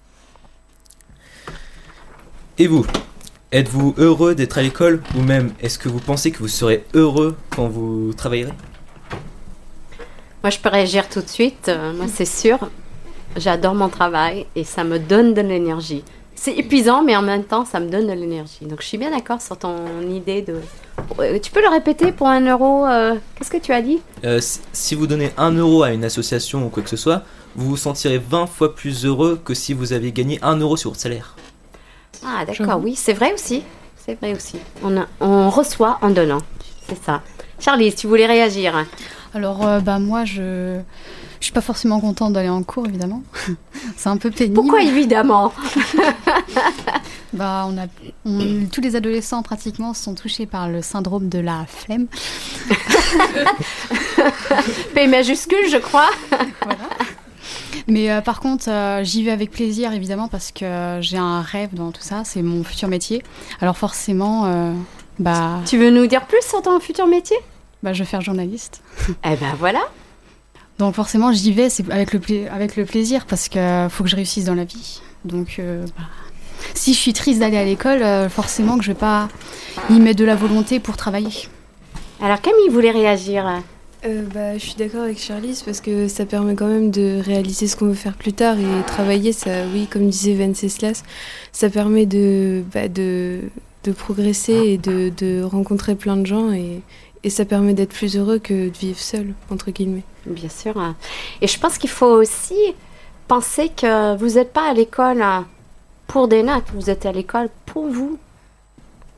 Et 2.58 2.67
vous? 2.67 2.86
Êtes-vous 3.51 3.96
heureux 3.98 4.36
d'être 4.36 4.60
à 4.60 4.62
l'école 4.62 5.01
ou 5.18 5.22
même 5.22 5.51
est-ce 5.60 5.79
que 5.79 5.89
vous 5.89 6.00
pensez 6.00 6.29
que 6.32 6.38
vous 6.38 6.48
serez 6.48 6.86
heureux 6.94 7.36
quand 7.50 7.68
vous 7.68 8.13
travaillerez? 8.15 8.53
Moi, 10.44 10.51
je 10.51 10.60
peux 10.60 10.70
réagir 10.70 11.10
tout 11.10 11.22
de 11.22 11.27
suite. 11.27 11.68
Euh, 11.68 11.91
moi, 11.94 12.06
c'est 12.13 12.25
sûr. 12.25 12.60
J'adore 13.36 13.74
mon 13.75 13.89
travail 13.89 14.46
et 14.56 14.63
ça 14.63 14.84
me 14.84 15.00
donne 15.00 15.34
de 15.34 15.41
l'énergie. 15.41 16.03
C'est 16.36 16.53
épuisant, 16.56 17.03
mais 17.03 17.15
en 17.18 17.22
même 17.24 17.44
temps, 17.44 17.65
ça 17.65 17.79
me 17.79 17.89
donne 17.89 18.08
de 18.08 18.13
l'énergie. 18.13 18.65
Donc, 18.65 18.82
je 18.82 18.88
suis 18.88 18.98
bien 18.98 19.10
d'accord 19.12 19.41
sur 19.41 19.58
ton 19.58 19.75
idée 20.10 20.41
de. 20.44 20.62
Euh, 21.20 21.39
Tu 21.41 21.51
peux 21.51 21.62
le 21.62 21.68
répéter 21.70 22.12
pour 22.12 22.27
un 22.27 22.41
euro 22.41 22.86
euh, 22.86 23.15
Qu'est-ce 23.36 23.50
que 23.51 23.58
tu 23.58 23.74
as 23.74 23.82
dit? 23.82 24.00
Euh, 24.24 24.39
si- 24.39 24.60
Si 24.72 24.96
vous 24.96 25.08
donnez 25.08 25.32
1 25.38 25.51
euro 25.58 25.82
à 25.84 25.91
une 25.91 26.06
association 26.06 26.65
ou 26.68 26.70
quoi 26.70 26.84
que 26.84 26.89
ce 26.89 26.98
soit, 26.98 27.24
vous 27.56 27.68
vous 27.70 27.77
sentirez 27.77 28.20
20 28.20 28.46
fois 28.46 28.74
plus 28.75 29.06
heureux 29.06 29.39
que 29.44 29.53
si 29.56 29.74
vous 29.74 29.91
avez 29.91 30.12
gagné 30.13 30.38
1 30.44 30.56
euro 30.58 30.77
sur 30.77 30.91
votre 30.91 31.01
salaire. 31.01 31.36
Ah, 32.26 32.46
d'accord, 32.46 32.80
oui, 32.84 32.96
c'est 32.96 33.14
vrai 33.14 33.34
aussi. 33.34 33.64
C'est 34.06 34.16
vrai 34.20 34.34
aussi. 34.34 34.58
On, 34.84 34.98
a- 34.98 35.08
on 35.22 35.50
reçoit 35.50 35.98
en 36.02 36.10
donnant. 36.10 36.42
C'est 36.88 37.02
ça. 37.04 37.22
Charlie, 37.60 37.92
si 37.92 37.98
tu 37.98 38.08
voulais 38.08 38.26
réagir. 38.26 38.86
Alors, 39.34 39.66
euh, 39.66 39.80
bah, 39.80 40.00
moi, 40.00 40.26
je. 40.26 40.80
Je 41.40 41.46
suis 41.46 41.54
pas 41.54 41.62
forcément 41.62 42.02
contente 42.02 42.34
d'aller 42.34 42.50
en 42.50 42.64
cours, 42.64 42.86
évidemment. 42.88 43.24
c'est 43.96 44.10
un 44.10 44.18
peu 44.18 44.30
pénible. 44.30 44.56
Pourquoi 44.56 44.82
évidemment 44.82 45.54
Bah, 47.34 47.66
on 47.70 47.78
a, 47.78 47.86
on- 48.26 48.66
tous 48.72 48.82
les 48.82 48.96
adolescents 48.98 49.42
pratiquement 49.44 49.94
sont 49.94 50.16
touchés 50.16 50.46
par 50.48 50.68
le 50.68 50.82
syndrome 50.82 51.30
de 51.30 51.40
la 51.40 51.66
flemme. 51.68 52.08
P 54.96 55.08
majuscule, 55.08 55.70
je 55.72 55.78
crois. 55.78 56.10
Mais 57.88 58.12
euh, 58.12 58.21
par 58.21 58.39
contre, 58.39 58.69
euh, 58.69 59.03
j'y 59.03 59.23
vais 59.23 59.32
avec 59.32 59.51
plaisir 59.51 59.91
évidemment 59.93 60.27
parce 60.27 60.51
que 60.51 60.97
j'ai 61.01 61.17
un 61.17 61.41
rêve 61.41 61.73
dans 61.73 61.91
tout 61.91 62.01
ça. 62.01 62.23
C'est 62.25 62.41
mon 62.41 62.63
futur 62.63 62.88
métier. 62.88 63.23
Alors 63.62 63.77
forcément, 63.77 64.45
euh, 64.45 64.73
bah, 65.19 65.60
Tu 65.65 65.77
veux 65.77 65.89
nous 65.91 66.08
dire 66.08 66.25
plus 66.25 66.41
sur 66.47 66.62
ton 66.62 66.79
futur 66.79 67.08
métier? 67.08 67.38
bah, 67.82 67.93
je 67.93 67.99
vais 67.99 68.05
faire 68.10 68.21
journaliste. 68.21 68.82
Eh 69.25 69.36
ben 69.36 69.53
voilà. 69.58 69.82
Donc 70.79 70.95
forcément, 70.95 71.32
j'y 71.34 71.51
vais 71.51 71.69
c'est 71.69 71.89
avec 71.91 72.13
le 72.13 72.19
pla- 72.19 72.51
avec 72.53 72.75
le 72.75 72.86
plaisir 72.86 73.25
parce 73.25 73.49
que 73.49 73.88
faut 73.89 74.03
que 74.03 74.10
je 74.10 74.15
réussisse 74.15 74.45
dans 74.45 74.55
la 74.55 74.65
vie. 74.65 75.01
Donc 75.25 75.60
bah, 75.97 76.03
si 76.73 76.93
je 76.93 76.99
suis 76.99 77.13
triste 77.13 77.39
d'aller 77.39 77.58
à 77.58 77.63
l'école, 77.65 78.29
forcément 78.29 78.77
que 78.77 78.84
je 78.84 78.91
vais 78.91 78.97
pas 78.97 79.27
y 79.89 79.99
mettre 79.99 80.19
de 80.19 80.25
la 80.25 80.36
volonté 80.36 80.79
pour 80.79 80.95
travailler. 80.97 81.47
Alors 82.21 82.41
Camille 82.41 82.69
voulait 82.69 82.91
réagir. 82.91 83.45
Euh, 84.06 84.24
bah, 84.34 84.54
je 84.58 84.60
suis 84.60 84.76
d'accord 84.76 85.02
avec 85.02 85.20
Charlize 85.20 85.62
parce 85.62 85.82
que 85.82 86.08
ça 86.08 86.26
permet 86.26 86.56
quand 86.56 86.68
même 86.68 86.90
de 86.90 87.20
réaliser 87.22 87.68
ce 87.68 87.76
qu'on 87.76 87.88
veut 87.88 87.94
faire 87.94 88.16
plus 88.16 88.32
tard 88.32 88.58
et 88.58 88.86
travailler, 88.88 89.34
ça, 89.34 89.66
oui, 89.74 89.88
comme 89.88 90.10
disait 90.10 90.36
Venceslas, 90.36 91.04
ça 91.52 91.70
permet 91.70 92.06
de, 92.06 92.64
bah, 92.74 92.88
de, 92.88 93.42
de 93.84 93.92
progresser 93.92 94.54
et 94.54 94.78
de, 94.78 95.44
rencontrer 95.44 95.96
plein 95.96 96.16
de 96.16 96.26
gens 96.26 96.54
et, 96.54 96.82
et 97.26 97.30
ça 97.30 97.44
permet 97.44 97.74
d'être 97.74 97.94
plus 97.94 98.16
heureux 98.16 98.40
que 98.40 98.70
de 98.70 98.78
vivre 98.78 99.00
seul, 99.00 99.34
entre 99.52 99.70
guillemets. 99.72 100.04
Bien 100.26 100.50
sûr. 100.50 100.78
hein. 100.78 100.96
Et 101.42 101.48
je 101.48 101.60
pense 101.60 101.78
qu'il 101.78 101.90
faut 101.90 102.06
aussi 102.22 102.56
penser 103.28 103.70
que 103.70 104.16
vous 104.16 104.36
n'êtes 104.36 104.54
pas 104.54 104.70
à 104.70 104.74
l'école 104.74 105.24
pour 106.08 106.30
des 106.30 106.42
notes, 106.42 106.64
vous 106.74 106.90
êtes 106.90 107.06
à 107.06 107.12
l'école 107.12 107.50
pour 107.66 107.88
vous. 107.90 108.18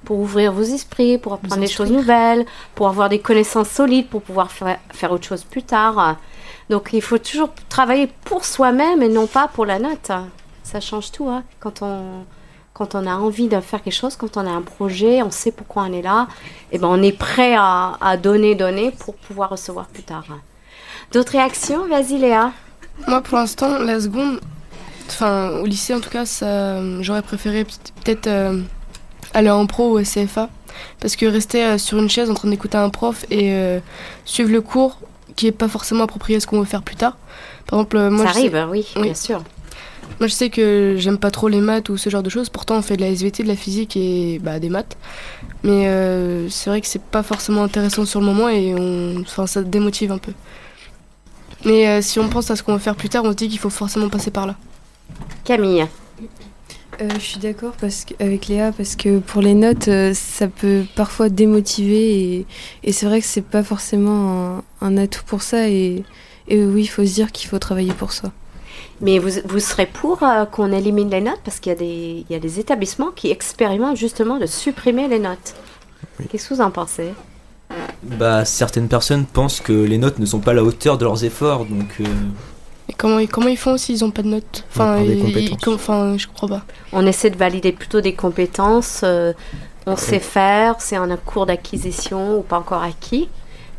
Pour 0.06 0.20
ouvrir 0.20 0.52
vos 0.52 0.64
esprits, 0.64 1.18
pour 1.20 1.34
apprendre 1.34 1.62
des 1.62 1.68
choses 1.68 1.92
nouvelles, 1.92 2.46
pour 2.76 2.88
avoir 2.88 3.08
des 3.08 3.20
connaissances 3.20 3.70
solides, 3.70 4.08
pour 4.08 4.22
pouvoir 4.24 4.52
fa- 4.52 4.80
faire 4.92 5.12
autre 5.12 5.26
chose 5.28 5.44
plus 5.44 5.64
tard. 5.64 6.18
Donc 6.70 6.90
il 6.94 7.02
faut 7.02 7.20
toujours 7.20 7.50
travailler 7.70 8.10
pour 8.26 8.44
soi-même 8.46 9.02
et 9.04 9.10
non 9.10 9.28
pas 9.28 9.48
pour 9.48 9.66
la 9.66 9.78
note. 9.78 10.12
Ça 10.64 10.80
change 10.80 11.12
tout. 11.12 11.28
hein. 11.30 11.44
Quand, 11.60 11.82
on, 11.84 12.24
quand 12.74 12.96
on 12.96 13.06
a 13.06 13.14
envie 13.16 13.48
de 13.48 13.60
faire 13.62 13.84
quelque 13.84 13.94
chose, 13.94 14.16
quand 14.16 14.38
on 14.38 14.48
a 14.48 14.50
un 14.50 14.62
projet, 14.62 15.22
on 15.22 15.30
sait 15.32 15.52
pourquoi 15.52 15.84
on 15.84 15.94
est 15.94 16.02
là, 16.02 16.28
et 16.72 16.80
ben 16.80 16.88
on 16.88 17.02
est 17.04 17.12
prêt 17.18 17.54
à, 17.56 17.94
à 18.02 18.18
donner, 18.18 18.56
donner 18.56 18.92
pour 18.92 19.16
pouvoir 19.16 19.50
recevoir 19.52 19.86
plus 19.88 20.04
tard. 20.04 20.26
D'autres 21.12 21.34
réactions? 21.34 21.88
Vas-y 21.88 22.18
Léa. 22.18 22.52
Moi, 23.08 23.22
pour 23.22 23.38
l'instant, 23.38 23.78
la 23.80 24.00
seconde, 24.00 24.40
enfin, 25.10 25.50
au 25.62 25.66
lycée 25.66 25.94
en 25.94 26.00
tout 26.00 26.10
cas, 26.10 26.26
ça, 26.26 26.80
j'aurais 27.02 27.22
préféré 27.22 27.66
peut- 27.66 27.72
peut-être 28.04 28.28
euh, 28.28 28.62
aller 29.34 29.50
en 29.50 29.66
pro 29.66 29.92
ou 29.94 30.00
au 30.00 30.04
CFA. 30.04 30.50
Parce 31.00 31.16
que 31.16 31.26
rester 31.26 31.64
euh, 31.64 31.78
sur 31.78 31.98
une 32.00 32.10
chaise 32.10 32.30
en 32.30 32.34
train 32.34 32.50
d'écouter 32.50 32.78
un 32.78 32.90
prof 32.90 33.26
et 33.30 33.52
euh, 33.54 33.80
suivre 34.26 34.52
le 34.52 34.62
cours 34.62 34.98
qui 35.36 35.48
est 35.48 35.52
pas 35.52 35.68
forcément 35.68 36.04
approprié 36.04 36.38
à 36.38 36.40
ce 36.40 36.48
qu'on 36.48 36.60
veut 36.60 36.66
faire 36.66 36.82
plus 36.84 36.96
tard. 36.96 37.18
Par 37.68 37.80
exemple, 37.80 37.98
euh, 37.98 38.10
moi, 38.10 38.26
Ça 38.26 38.30
je 38.30 38.34
sais- 38.34 38.40
arrive, 38.40 38.56
hein, 38.56 38.68
oui, 38.72 38.86
Oui. 38.96 39.04
bien 39.04 39.14
sûr. 39.14 39.44
moi 40.20 40.28
je 40.28 40.34
sais 40.34 40.50
que 40.50 40.96
j'aime 40.98 41.18
pas 41.18 41.32
trop 41.32 41.48
les 41.50 41.62
maths 41.62 41.90
ou 41.90 41.98
ce 41.98 42.10
genre 42.10 42.24
de 42.24 42.30
choses. 42.30 42.50
Pourtant, 42.50 42.78
on 42.78 42.82
fait 42.82 42.96
de 42.98 43.02
la 43.02 43.10
SVT, 43.10 43.44
de 43.44 43.48
la 43.48 43.56
physique 43.56 43.96
et 43.98 44.40
bah, 44.42 44.60
des 44.60 44.70
maths. 44.70 44.98
Mais 45.64 45.88
euh, 45.88 46.50
c'est 46.50 46.70
vrai 46.70 46.82
que 46.82 46.88
c'est 46.88 47.02
pas 47.02 47.24
forcément 47.24 47.64
intéressant 47.64 48.06
sur 48.06 48.20
le 48.20 48.26
moment 48.26 48.50
et 48.50 48.74
on, 48.78 49.22
enfin, 49.22 49.46
ça 49.48 49.62
démotive 49.62 50.12
un 50.12 50.18
peu. 50.18 50.32
Mais 51.66 51.88
euh, 51.88 52.02
si 52.02 52.20
on 52.20 52.28
pense 52.28 52.50
à 52.50 52.56
ce 52.56 52.64
qu'on 52.64 52.74
veut 52.74 52.80
faire 52.80 52.96
plus 52.96 53.10
tard, 53.10 53.24
on 53.26 53.32
se 53.32 53.36
dit 53.36 53.48
qu'il 53.50 53.60
faut 53.60 53.70
forcément 53.70 54.10
passer 54.10 54.32
par 54.32 54.48
là. 54.48 54.56
Camille. 55.44 55.86
Euh, 57.00 57.08
je 57.16 57.20
suis 57.20 57.40
d'accord 57.40 57.74
parce 57.80 58.06
que- 58.06 58.14
avec 58.22 58.48
Léa 58.48 58.72
parce 58.72 58.96
que 58.96 59.20
pour 59.20 59.42
les 59.42 59.54
notes, 59.54 59.88
euh, 59.88 60.14
ça 60.14 60.48
peut 60.48 60.84
parfois 60.96 61.30
démotiver 61.30 62.36
et, 62.36 62.46
et 62.84 62.92
c'est 62.92 63.06
vrai 63.06 63.22
que 63.22 63.26
c'est 63.26 63.42
pas 63.46 63.64
forcément 63.64 64.58
un, 64.58 64.88
un 64.88 64.98
atout 64.98 65.24
pour 65.26 65.42
ça 65.42 65.68
et, 65.70 66.04
et 66.48 66.64
oui, 66.64 66.82
il 66.84 66.88
faut 66.88 67.06
se 67.06 67.14
dire 67.14 67.32
qu'il 67.32 67.50
faut 67.50 67.60
travailler 67.60 67.94
pour 67.94 68.12
soi. 68.12 68.32
Mais 69.00 69.18
vous, 69.20 69.30
vous 69.46 69.60
serez 69.60 69.88
pour 69.88 70.22
euh, 70.22 70.46
qu'on 70.46 70.72
élimine 70.72 71.10
les 71.10 71.22
notes? 71.22 71.40
Parce 71.44 71.60
qu'il 71.60 71.72
y, 71.72 71.76
a 71.76 71.78
des- 71.80 72.26
il 72.30 72.34
y 72.34 72.36
a 72.36 72.40
des 72.40 72.60
établissements 72.60 73.10
qui 73.12 73.32
expérimentent 73.32 73.98
justement 73.98 74.38
de 74.38 74.46
supprimer 74.46 75.08
les 75.08 75.20
notes. 75.20 75.56
Qu'est-ce 76.30 76.50
que 76.50 76.54
vous 76.56 76.62
en 76.62 76.72
pensez? 76.72 77.14
Bah, 78.04 78.44
certaines 78.46 78.90
personnes 78.90 79.26
pensent 79.26 79.60
que 79.62 79.72
les 79.74 79.98
notes 79.98 80.20
ne 80.20 80.26
sont 80.26 80.40
pas 80.40 80.52
à 80.52 80.54
la 80.56 80.64
hauteur 80.64 80.98
de 80.98 81.06
leurs 81.06 81.24
efforts, 81.24 81.66
donc 81.66 81.90
euh, 82.02 82.06
comment, 83.02 83.26
comment 83.26 83.48
ils 83.48 83.58
font 83.58 83.78
s'ils 83.78 84.06
ont 84.06 84.12
pas 84.12 84.22
de 84.22 84.28
notes 84.28 84.64
On 84.78 84.82
apprend 84.82 85.04
des 85.04 85.14
ils- 85.14 85.70
enfin, 85.70 86.16
je 86.18 86.28
comprends 86.28 86.48
pas. 86.48 86.62
On 86.94 87.06
essaie 87.06 87.30
de 87.32 87.38
valider 87.38 87.72
plutôt 87.72 88.00
des 88.00 88.14
compétences. 88.14 89.02
euh, 89.04 89.34
on 89.88 89.96
sait 89.96 90.20
faire, 90.20 90.76
c'est 90.80 90.96
un 90.96 91.18
cours 91.18 91.48
d'acquisition 91.48 92.38
ou 92.38 92.44
pas 92.44 92.60
encore 92.60 92.84
acquis. 92.84 93.28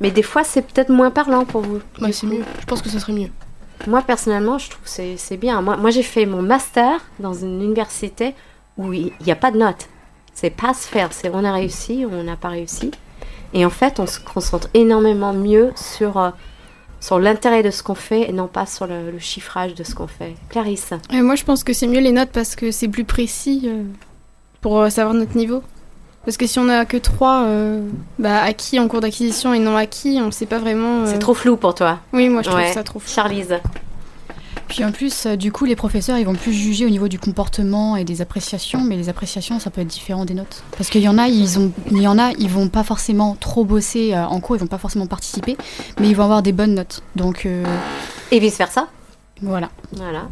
Mais 0.00 0.10
des 0.10 0.22
fois, 0.22 0.42
c'est 0.42 0.62
peut-être 0.62 0.90
moins 0.90 1.12
parlant 1.12 1.44
pour 1.44 1.60
vous. 1.60 1.80
Bah, 2.00 2.08
c'est 2.10 2.26
mieux. 2.26 2.42
Je 2.60 2.66
pense 2.66 2.82
que 2.82 2.88
ça 2.88 2.98
serait 2.98 3.12
mieux. 3.12 3.30
Moi, 3.86 4.02
personnellement, 4.02 4.58
je 4.58 4.70
trouve 4.70 4.82
que 4.82 4.90
c'est 4.90 5.16
c'est 5.16 5.36
bien. 5.36 5.62
Moi, 5.62 5.76
moi 5.76 5.90
j'ai 5.90 6.02
fait 6.02 6.26
mon 6.26 6.42
master 6.42 7.00
dans 7.20 7.32
une 7.34 7.62
université 7.62 8.34
où 8.76 8.92
il 8.92 9.12
n'y 9.24 9.32
a 9.32 9.36
pas 9.36 9.50
de 9.52 9.58
notes. 9.58 9.86
C'est 10.34 10.50
pas 10.50 10.74
se 10.74 10.88
faire. 10.88 11.12
C'est 11.12 11.30
on 11.32 11.44
a 11.44 11.52
réussi 11.52 12.04
ou 12.04 12.10
on 12.12 12.24
n'a 12.24 12.36
pas 12.36 12.48
réussi. 12.48 12.90
Et 13.54 13.64
en 13.64 13.70
fait, 13.70 14.00
on 14.00 14.06
se 14.06 14.18
concentre 14.18 14.68
énormément 14.74 15.32
mieux 15.32 15.72
sur, 15.76 16.16
euh, 16.18 16.30
sur 17.02 17.18
l'intérêt 17.18 17.62
de 17.64 17.70
ce 17.70 17.82
qu'on 17.82 17.96
fait 17.96 18.30
et 18.30 18.32
non 18.32 18.46
pas 18.46 18.64
sur 18.64 18.86
le, 18.86 19.10
le 19.10 19.18
chiffrage 19.18 19.74
de 19.74 19.82
ce 19.82 19.94
qu'on 19.94 20.06
fait. 20.06 20.34
Clarisse. 20.48 20.92
Et 21.12 21.20
moi, 21.20 21.34
je 21.34 21.42
pense 21.44 21.64
que 21.64 21.72
c'est 21.72 21.88
mieux 21.88 22.00
les 22.00 22.12
notes 22.12 22.30
parce 22.32 22.54
que 22.54 22.70
c'est 22.70 22.86
plus 22.88 23.04
précis 23.04 23.62
euh, 23.66 23.82
pour 24.60 24.78
euh, 24.80 24.88
savoir 24.88 25.12
notre 25.14 25.36
niveau. 25.36 25.62
Parce 26.24 26.36
que 26.36 26.46
si 26.46 26.60
on 26.60 26.68
a 26.68 26.84
que 26.84 26.96
trois 26.96 27.42
euh, 27.46 27.84
bah, 28.20 28.40
acquis 28.44 28.78
en 28.78 28.86
cours 28.86 29.00
d'acquisition 29.00 29.52
et 29.52 29.58
non 29.58 29.76
acquis, 29.76 30.20
on 30.22 30.30
sait 30.30 30.46
pas 30.46 30.60
vraiment. 30.60 31.00
euh, 31.00 31.06
C'est 31.06 31.18
trop 31.18 31.34
flou 31.34 31.56
pour 31.56 31.74
toi. 31.74 31.98
Oui, 32.12 32.28
moi 32.28 32.42
je 32.42 32.48
trouve 32.50 32.60
Ouais. 32.60 32.72
ça 32.72 32.84
trop 32.84 33.00
flou. 33.00 33.10
Charlise. 33.12 33.56
Puis 34.74 34.84
en 34.86 34.90
plus, 34.90 35.26
euh, 35.26 35.36
du 35.36 35.52
coup, 35.52 35.66
les 35.66 35.76
professeurs, 35.76 36.16
ils 36.16 36.24
vont 36.24 36.34
plus 36.34 36.54
juger 36.54 36.86
au 36.86 36.88
niveau 36.88 37.06
du 37.08 37.18
comportement 37.18 37.94
et 37.96 38.04
des 38.04 38.22
appréciations, 38.22 38.80
mais 38.82 38.96
les 38.96 39.10
appréciations, 39.10 39.58
ça 39.60 39.68
peut 39.70 39.82
être 39.82 39.86
différent 39.88 40.24
des 40.24 40.32
notes. 40.32 40.62
Parce 40.78 40.88
qu'il 40.88 41.02
y 41.02 41.08
en 41.08 41.18
a, 41.18 41.28
ils 41.28 41.58
ont, 41.58 41.70
il 41.90 42.00
y 42.00 42.08
en 42.08 42.18
a, 42.18 42.30
ils 42.38 42.48
vont 42.48 42.68
pas 42.68 42.82
forcément 42.82 43.36
trop 43.38 43.64
bosser 43.66 44.14
euh, 44.14 44.24
en 44.24 44.40
cours, 44.40 44.56
ils 44.56 44.60
vont 44.60 44.66
pas 44.66 44.78
forcément 44.78 45.06
participer, 45.06 45.58
mais 46.00 46.08
ils 46.08 46.16
vont 46.16 46.24
avoir 46.24 46.42
des 46.42 46.52
bonnes 46.52 46.74
notes. 46.74 47.02
Donc 47.16 47.44
euh, 47.44 47.64
Et 48.30 48.38
vice-versa. 48.40 48.88
voilà. 49.42 49.68
Voilà. 49.92 50.28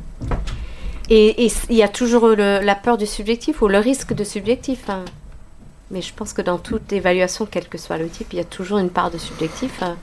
Et 1.10 1.44
et 1.44 1.52
il 1.68 1.76
y 1.76 1.82
a 1.82 1.88
toujours 1.88 2.28
le- 2.28 2.60
la 2.62 2.74
peur 2.74 2.96
du 2.96 3.04
subjectif 3.06 3.60
ou 3.60 3.68
le 3.68 3.78
risque 3.78 4.14
de 4.14 4.24
subjectif. 4.24 4.88
hein. 4.88 5.04
Mais 5.90 6.00
je 6.00 6.14
pense 6.14 6.32
que 6.32 6.40
dans 6.40 6.56
toute 6.56 6.92
évaluation, 6.94 7.46
quel 7.50 7.68
que 7.68 7.76
soit 7.76 7.98
le 7.98 8.08
type, 8.08 8.28
il 8.32 8.36
y 8.36 8.40
a 8.40 8.44
toujours 8.44 8.78
une 8.78 8.90
part 8.90 9.10
de 9.10 9.18
subjectif. 9.18 9.82
hein. 9.82 9.96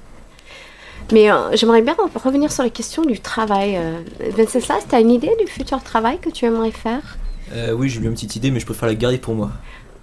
Mais 1.12 1.32
euh, 1.32 1.56
j'aimerais 1.56 1.82
bien 1.82 1.96
revenir 2.16 2.52
sur 2.52 2.64
la 2.64 2.70
question 2.70 3.04
du 3.04 3.20
travail. 3.20 3.78
Euh, 3.78 4.02
Venceslas, 4.36 4.86
tu 4.90 4.96
as 4.96 5.00
une 5.00 5.12
idée 5.12 5.32
du 5.40 5.48
futur 5.48 5.82
travail 5.82 6.20
que 6.20 6.30
tu 6.30 6.46
aimerais 6.46 6.72
faire? 6.72 7.18
Euh, 7.54 7.72
oui, 7.72 7.88
j'ai 7.90 8.02
eu 8.02 8.06
une 8.06 8.14
petite 8.14 8.36
idée, 8.36 8.52
mais 8.52 8.60
je 8.60 8.66
préfère 8.66 8.90
la 8.90 8.96
garder 8.96 9.18
pour 9.18 9.34
moi. 9.34 9.52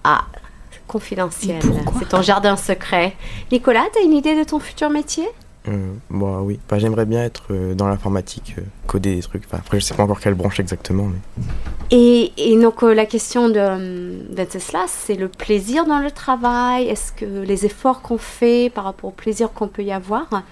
Ah, 0.02 0.24
confidentiel. 0.88 1.60
C'est 1.98 2.08
ton 2.08 2.22
jardin 2.22 2.56
secret. 2.56 3.14
Nicolas, 3.52 3.84
tu 3.92 3.98
as 3.98 4.02
une 4.02 4.14
idée 4.14 4.34
de 4.38 4.44
ton 4.44 4.58
futur 4.58 4.88
métier? 4.88 5.28
Euh, 5.68 5.92
bon, 6.10 6.40
oui. 6.40 6.58
Bah, 6.68 6.78
J'aimerais 6.78 7.06
bien 7.06 7.24
être 7.24 7.44
euh, 7.50 7.74
dans 7.74 7.88
l'informatique, 7.88 8.54
euh, 8.58 8.62
coder 8.86 9.16
des 9.16 9.22
trucs. 9.22 9.44
Enfin, 9.46 9.58
après, 9.58 9.80
je 9.80 9.84
sais 9.84 9.94
pas 9.94 10.02
encore 10.02 10.20
quelle 10.20 10.34
branche 10.34 10.60
exactement. 10.60 11.06
Mais... 11.06 11.44
Et, 11.90 12.32
et 12.36 12.60
donc 12.60 12.82
euh, 12.82 12.94
la 12.94 13.06
question 13.06 13.48
de 13.48 13.58
euh, 13.58 14.18
Venceslas, 14.30 14.88
c'est 14.88 15.14
le 15.14 15.28
plaisir 15.28 15.86
dans 15.86 16.00
le 16.00 16.10
travail. 16.10 16.86
Est-ce 16.88 17.12
que 17.12 17.24
les 17.24 17.64
efforts 17.64 18.02
qu'on 18.02 18.18
fait 18.18 18.70
par 18.74 18.84
rapport 18.84 19.08
au 19.08 19.12
plaisir 19.12 19.52
qu'on 19.52 19.68
peut 19.68 19.82
y 19.82 19.92
avoir, 19.92 20.42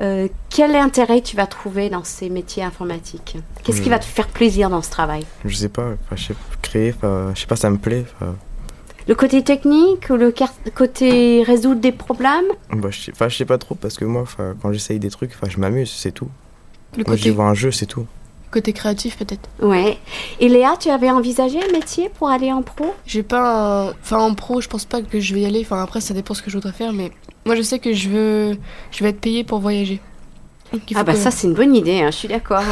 euh, 0.00 0.28
quel 0.50 0.74
intérêt 0.76 1.20
tu 1.20 1.36
vas 1.36 1.46
trouver 1.46 1.90
dans 1.90 2.04
ces 2.04 2.28
métiers 2.30 2.62
informatiques? 2.64 3.36
Qu'est-ce 3.62 3.80
qui 3.80 3.88
Hmm. 3.88 3.92
va 3.92 3.98
te 3.98 4.04
faire 4.04 4.28
plaisir 4.28 4.70
dans 4.70 4.82
ce 4.82 4.90
travail? 4.90 5.24
Je 5.44 5.54
sais 5.54 5.68
pas. 5.68 5.90
Je 6.14 6.22
sais 6.24 6.34
créer. 6.62 6.94
Je 7.02 7.40
sais 7.40 7.46
pas, 7.46 7.56
ça 7.56 7.70
me 7.70 7.78
plaît. 7.78 8.04
Le 9.06 9.14
côté 9.14 9.42
technique 9.44 10.08
ou 10.10 10.16
le 10.16 10.32
côté 10.74 11.42
résoudre 11.42 11.80
des 11.80 11.92
problèmes? 11.92 12.46
Bah, 12.72 12.88
je 12.90 13.00
sais, 13.02 13.12
enfin, 13.12 13.28
je 13.28 13.36
sais 13.36 13.44
pas 13.44 13.58
trop 13.58 13.74
parce 13.74 13.98
que 13.98 14.04
moi, 14.06 14.24
quand 14.62 14.72
j'essaye 14.72 14.98
des 14.98 15.10
trucs, 15.10 15.32
je 15.46 15.58
m'amuse, 15.58 15.90
c'est 15.90 16.12
tout. 16.12 16.28
Le 16.96 17.04
Moi, 17.06 17.16
j'y 17.16 17.24
côté, 17.24 17.30
vois 17.34 17.46
un 17.46 17.54
jeu, 17.54 17.70
c'est 17.70 17.86
tout. 17.86 18.06
côté 18.50 18.72
créatif 18.72 19.18
peut-être. 19.18 19.48
Ouais. 19.60 19.98
Et 20.40 20.48
Léa, 20.48 20.76
tu 20.78 20.88
avais 20.88 21.10
envisagé 21.10 21.58
un 21.62 21.72
métier 21.72 22.08
pour 22.08 22.28
aller 22.30 22.52
en 22.52 22.62
pro? 22.62 22.94
J'ai 23.04 23.24
pas 23.24 23.88
un... 23.88 23.90
Enfin 23.90 24.18
en 24.20 24.32
pro, 24.34 24.60
je 24.60 24.68
pense 24.68 24.84
pas 24.84 25.02
que 25.02 25.18
je 25.20 25.34
vais 25.34 25.40
y 25.40 25.46
aller. 25.46 25.60
Enfin 25.62 25.82
après, 25.82 26.00
ça 26.00 26.14
dépend 26.14 26.34
ce 26.34 26.40
que 26.42 26.50
je 26.50 26.56
voudrais 26.56 26.72
faire. 26.72 26.92
Mais 26.92 27.10
moi 27.46 27.54
je 27.56 27.62
sais 27.62 27.78
que 27.78 27.92
je 27.92 28.08
veux... 28.08 28.56
Je 28.90 29.02
vais 29.04 29.10
être 29.10 29.20
payée 29.20 29.44
pour 29.44 29.58
voyager. 29.60 30.00
Ah 30.94 31.04
bah 31.04 31.12
que- 31.12 31.18
ça 31.18 31.30
c'est 31.30 31.46
une 31.46 31.54
bonne 31.54 31.74
idée, 31.76 32.00
hein, 32.00 32.10
je 32.10 32.16
suis 32.16 32.28
d'accord. 32.28 32.62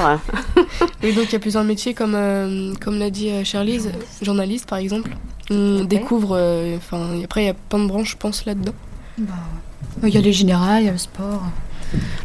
Oui, 1.04 1.12
donc 1.14 1.26
il 1.28 1.32
y 1.32 1.36
a 1.36 1.38
plusieurs 1.38 1.64
métiers 1.64 1.94
comme, 1.94 2.14
euh, 2.16 2.72
comme 2.80 2.98
l'a 2.98 3.10
dit 3.10 3.30
euh, 3.30 3.44
Charlize, 3.44 3.90
journaliste 4.22 4.68
par 4.68 4.78
exemple. 4.78 5.10
On 5.50 5.84
découvre, 5.84 6.36
euh, 6.36 6.76
enfin 6.76 7.20
après 7.24 7.42
il 7.42 7.46
y 7.46 7.50
a 7.50 7.54
plein 7.54 7.78
de 7.80 7.86
branches 7.88 8.12
je 8.12 8.16
pense 8.16 8.44
là-dedans. 8.46 8.72
Bah, 9.18 9.34
ouais. 10.02 10.08
Il 10.08 10.14
y 10.14 10.18
a 10.18 10.20
les 10.20 10.32
générales, 10.32 10.82
il 10.82 10.86
y 10.86 10.88
a 10.88 10.92
le 10.92 10.98
sport, 10.98 11.42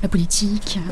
la 0.01 0.07
politique. 0.09 0.79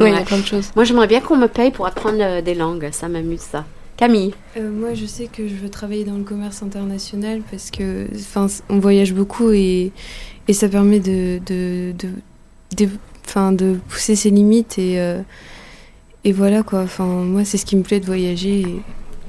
Oui, 0.00 0.08
il 0.08 0.08
y 0.08 0.12
Ouais. 0.12 0.18
a 0.18 0.22
plein 0.24 0.38
de 0.38 0.44
choses. 0.46 0.70
Moi 0.76 0.84
j'aimerais 0.84 1.06
bien 1.06 1.20
qu'on 1.20 1.36
me 1.36 1.46
paye 1.48 1.70
pour 1.70 1.86
apprendre 1.86 2.42
des 2.42 2.54
langues, 2.54 2.88
ça 2.92 3.08
m'amuse 3.08 3.40
ça. 3.40 3.64
Camille 3.96 4.34
Euh, 4.58 4.70
moi, 4.70 4.92
je 4.92 5.06
sais 5.06 5.26
que 5.26 5.48
je 5.48 5.54
veux 5.54 5.70
travailler 5.70 6.04
dans 6.04 6.16
le 6.18 6.22
commerce 6.24 6.62
international 6.62 7.40
parce 7.50 7.70
que, 7.70 8.06
on 8.68 8.78
voyage 8.78 9.14
beaucoup 9.14 9.52
et, 9.52 9.90
et 10.48 10.52
ça 10.52 10.68
permet 10.68 11.00
de, 11.00 11.40
de, 11.44 11.92
de, 11.98 12.08
de, 12.76 12.88
de 13.56 13.78
pousser 13.88 14.16
ses 14.16 14.30
limites 14.30 14.78
et, 14.78 15.00
euh, 15.00 15.20
et 16.24 16.32
voilà 16.32 16.62
quoi. 16.62 16.80
Enfin, 16.80 17.04
moi, 17.04 17.44
c'est 17.44 17.58
ce 17.58 17.66
qui 17.66 17.76
me 17.76 17.82
plaît 17.82 18.00
de 18.00 18.06
voyager. 18.06 18.64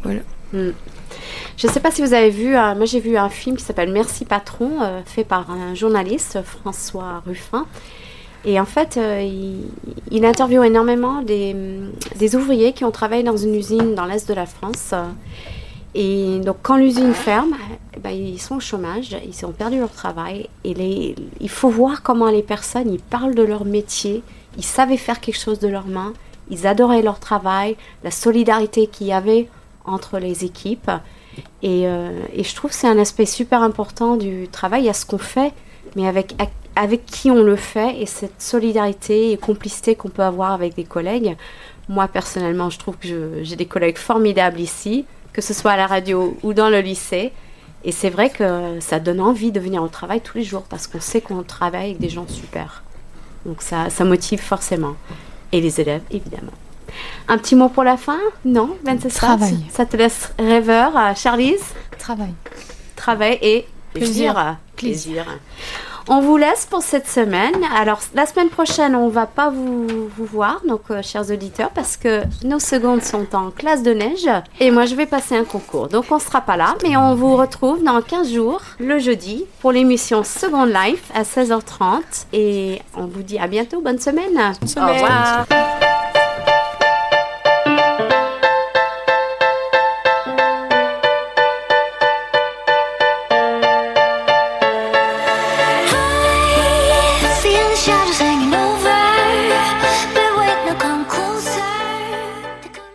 Voilà. 0.04 0.22
Je 0.54 1.68
ne 1.68 1.72
sais 1.72 1.80
pas 1.80 1.92
si 1.92 2.02
vous 2.02 2.14
avez 2.14 2.30
vu, 2.30 2.56
euh, 2.56 2.76
moi 2.76 2.86
j'ai 2.86 3.00
vu 3.00 3.18
un 3.18 3.30
film 3.30 3.58
qui 3.58 3.64
s'appelle 3.64 3.92
Merci 3.92 4.26
Patron, 4.26 4.82
euh, 4.82 5.02
fait 5.06 5.24
par 5.24 5.50
un 5.52 5.74
journaliste, 5.76 6.40
François 6.44 7.24
Ruffin. 7.26 7.66
Et 8.46 8.60
en 8.60 8.66
fait, 8.66 8.98
il, 8.98 9.66
il 10.10 10.24
interviewe 10.24 10.64
énormément 10.64 11.22
des, 11.22 11.54
des 12.16 12.36
ouvriers 12.36 12.72
qui 12.72 12.86
ont 12.86 12.92
travaillé 12.92 13.24
dans 13.24 13.36
une 13.36 13.56
usine 13.56 13.94
dans 13.94 14.06
l'est 14.06 14.26
de 14.26 14.34
la 14.34 14.46
France. 14.46 14.94
Et 15.96 16.40
donc, 16.40 16.58
quand 16.62 16.78
l'usine 16.78 17.14
ferme, 17.14 17.56
eh 17.96 18.00
ben, 18.00 18.12
ils 18.12 18.40
sont 18.40 18.58
au 18.58 18.60
chômage, 18.60 19.18
ils 19.26 19.46
ont 19.46 19.52
perdu 19.52 19.80
leur 19.80 19.92
travail. 19.92 20.50
Il 20.64 21.50
faut 21.50 21.70
voir 21.70 22.04
comment 22.04 22.30
les 22.30 22.44
personnes, 22.44 22.92
ils 22.92 23.00
parlent 23.00 23.36
de 23.36 23.44
leur 23.44 23.66
métier, 23.66 24.24
ils 24.58 24.66
savaient 24.66 24.98
faire 24.98 25.20
quelque 25.20 25.40
chose 25.40 25.60
de 25.60 25.68
leurs 25.68 25.88
mains, 25.88 26.14
ils 26.50 26.68
adoraient 26.68 27.02
leur 27.02 27.20
travail, 27.20 27.76
la 28.04 28.12
solidarité 28.12 28.88
qu'il 28.88 29.08
y 29.08 29.14
avait 29.14 29.50
entre 29.86 30.20
les 30.20 30.46
équipes. 30.46 30.92
Et, 31.64 31.88
euh, 31.88 32.12
je 32.38 32.56
trouve 32.56 32.72
que 32.72 32.76
c'est 32.76 32.88
un 32.88 33.00
aspect 33.00 33.26
super 33.26 33.64
important 33.64 34.16
du 34.16 34.48
travail, 34.50 34.90
à 34.90 34.94
ce 34.94 35.06
qu'on 35.06 35.18
fait, 35.18 35.54
mais 35.96 36.08
avec, 36.08 36.36
avec 36.76 37.06
qui 37.06 37.32
on 37.32 37.44
le 37.44 37.56
fait, 37.56 38.02
et 38.02 38.06
cette 38.06 38.42
solidarité 38.42 39.32
et 39.32 39.38
complicité 39.38 39.96
qu'on 39.96 40.10
peut 40.10 40.24
avoir 40.24 40.52
avec 40.52 40.76
des 40.76 40.84
collègues. 40.84 41.38
Moi, 41.90 42.08
personnellement, 42.08 42.70
je 42.70 42.80
trouve 42.80 42.98
que 42.98 43.40
j'ai 43.44 43.56
des 43.56 43.66
collègues 43.66 43.98
formidables 43.98 44.60
ici, 44.60 45.06
que 45.38 45.44
ce 45.44 45.54
soit 45.54 45.74
à 45.74 45.78
la 45.78 45.86
radio 45.86 46.36
ou 46.42 46.56
dans 46.56 46.68
le 46.68 46.80
lycée. 46.80 47.32
Et 47.84 47.92
c'est 47.92 48.10
vrai 48.10 48.32
que 48.32 48.80
ça 48.80 49.00
donne 49.00 49.22
envie 49.22 49.52
de 49.52 49.60
venir 49.60 49.84
au 49.84 49.88
travail 49.88 50.20
tous 50.20 50.40
les 50.40 50.44
jours, 50.44 50.64
parce 50.64 50.88
qu'on 50.88 51.00
sait 51.00 51.22
qu'on 51.22 51.44
travaille 51.44 51.92
avec 51.92 52.00
des 52.00 52.10
gens 52.10 52.26
super. 52.28 52.82
Donc 53.46 53.62
ça, 53.62 53.92
ça 53.92 54.04
motive 54.04 54.42
forcément. 54.42 54.96
Et 55.52 55.62
les 55.62 55.80
élèves, 55.80 56.02
évidemment. 56.10 56.52
Un 57.28 57.38
petit 57.38 57.56
mot 57.56 57.70
pour 57.70 57.84
la 57.84 57.98
fin? 57.98 58.18
Non? 58.46 58.76
Venceslas 58.84 59.14
Travail. 59.28 59.60
Ça 59.72 59.86
te 59.86 59.96
laisse 59.96 60.34
rêveur. 60.40 60.98
euh, 60.98 61.14
Charlize? 61.14 61.64
Travail. 62.00 62.34
Travail 62.96 63.38
et 63.44 63.68
plaisir. 63.94 64.58
Plaisir. 64.76 65.24
Plaisir. 65.24 65.40
On 66.10 66.22
vous 66.22 66.38
laisse 66.38 66.66
pour 66.66 66.82
cette 66.82 67.08
semaine. 67.08 67.56
Alors, 67.76 68.00
la 68.16 68.26
semaine 68.26 68.48
prochaine, 68.48 68.96
on 68.96 69.10
va 69.10 69.26
pas 69.26 69.50
vous, 69.50 70.08
vous 70.16 70.26
voir, 70.26 70.62
donc, 70.66 70.82
euh, 70.90 71.02
chers 71.02 71.30
auditeurs, 71.32 71.70
parce 71.72 71.98
que 71.98 72.22
nos 72.46 72.60
secondes 72.60 73.02
sont 73.04 73.36
en 73.36 73.52
classe 73.52 73.84
de 73.84 73.92
neige 73.92 74.30
et 74.62 74.72
moi, 74.72 74.86
je 74.86 74.96
vais 74.96 75.06
passer 75.06 75.36
un 75.36 75.44
concours. 75.44 75.90
Donc, 75.90 76.06
on 76.10 76.20
sera 76.20 76.40
pas 76.40 76.56
là, 76.56 76.76
mais 76.84 76.96
on 76.96 77.14
vous 77.16 77.36
retrouve 77.36 77.84
dans 77.84 78.02
15 78.02 78.32
jours, 78.32 78.62
le 78.80 79.00
jeudi, 79.00 79.44
pour 79.60 79.74
l'émission 79.74 80.24
Second 80.24 80.66
Life 80.66 81.12
à 81.14 81.24
16h30. 81.24 82.28
Et 82.32 82.82
on 82.96 83.06
vous 83.06 83.24
dit 83.24 83.38
à 83.38 83.48
bientôt. 83.48 83.82
Bonne 83.82 84.00
semaine. 84.00 84.54
Au 84.64 84.66
semaine. 84.66 84.94
revoir. 84.96 85.46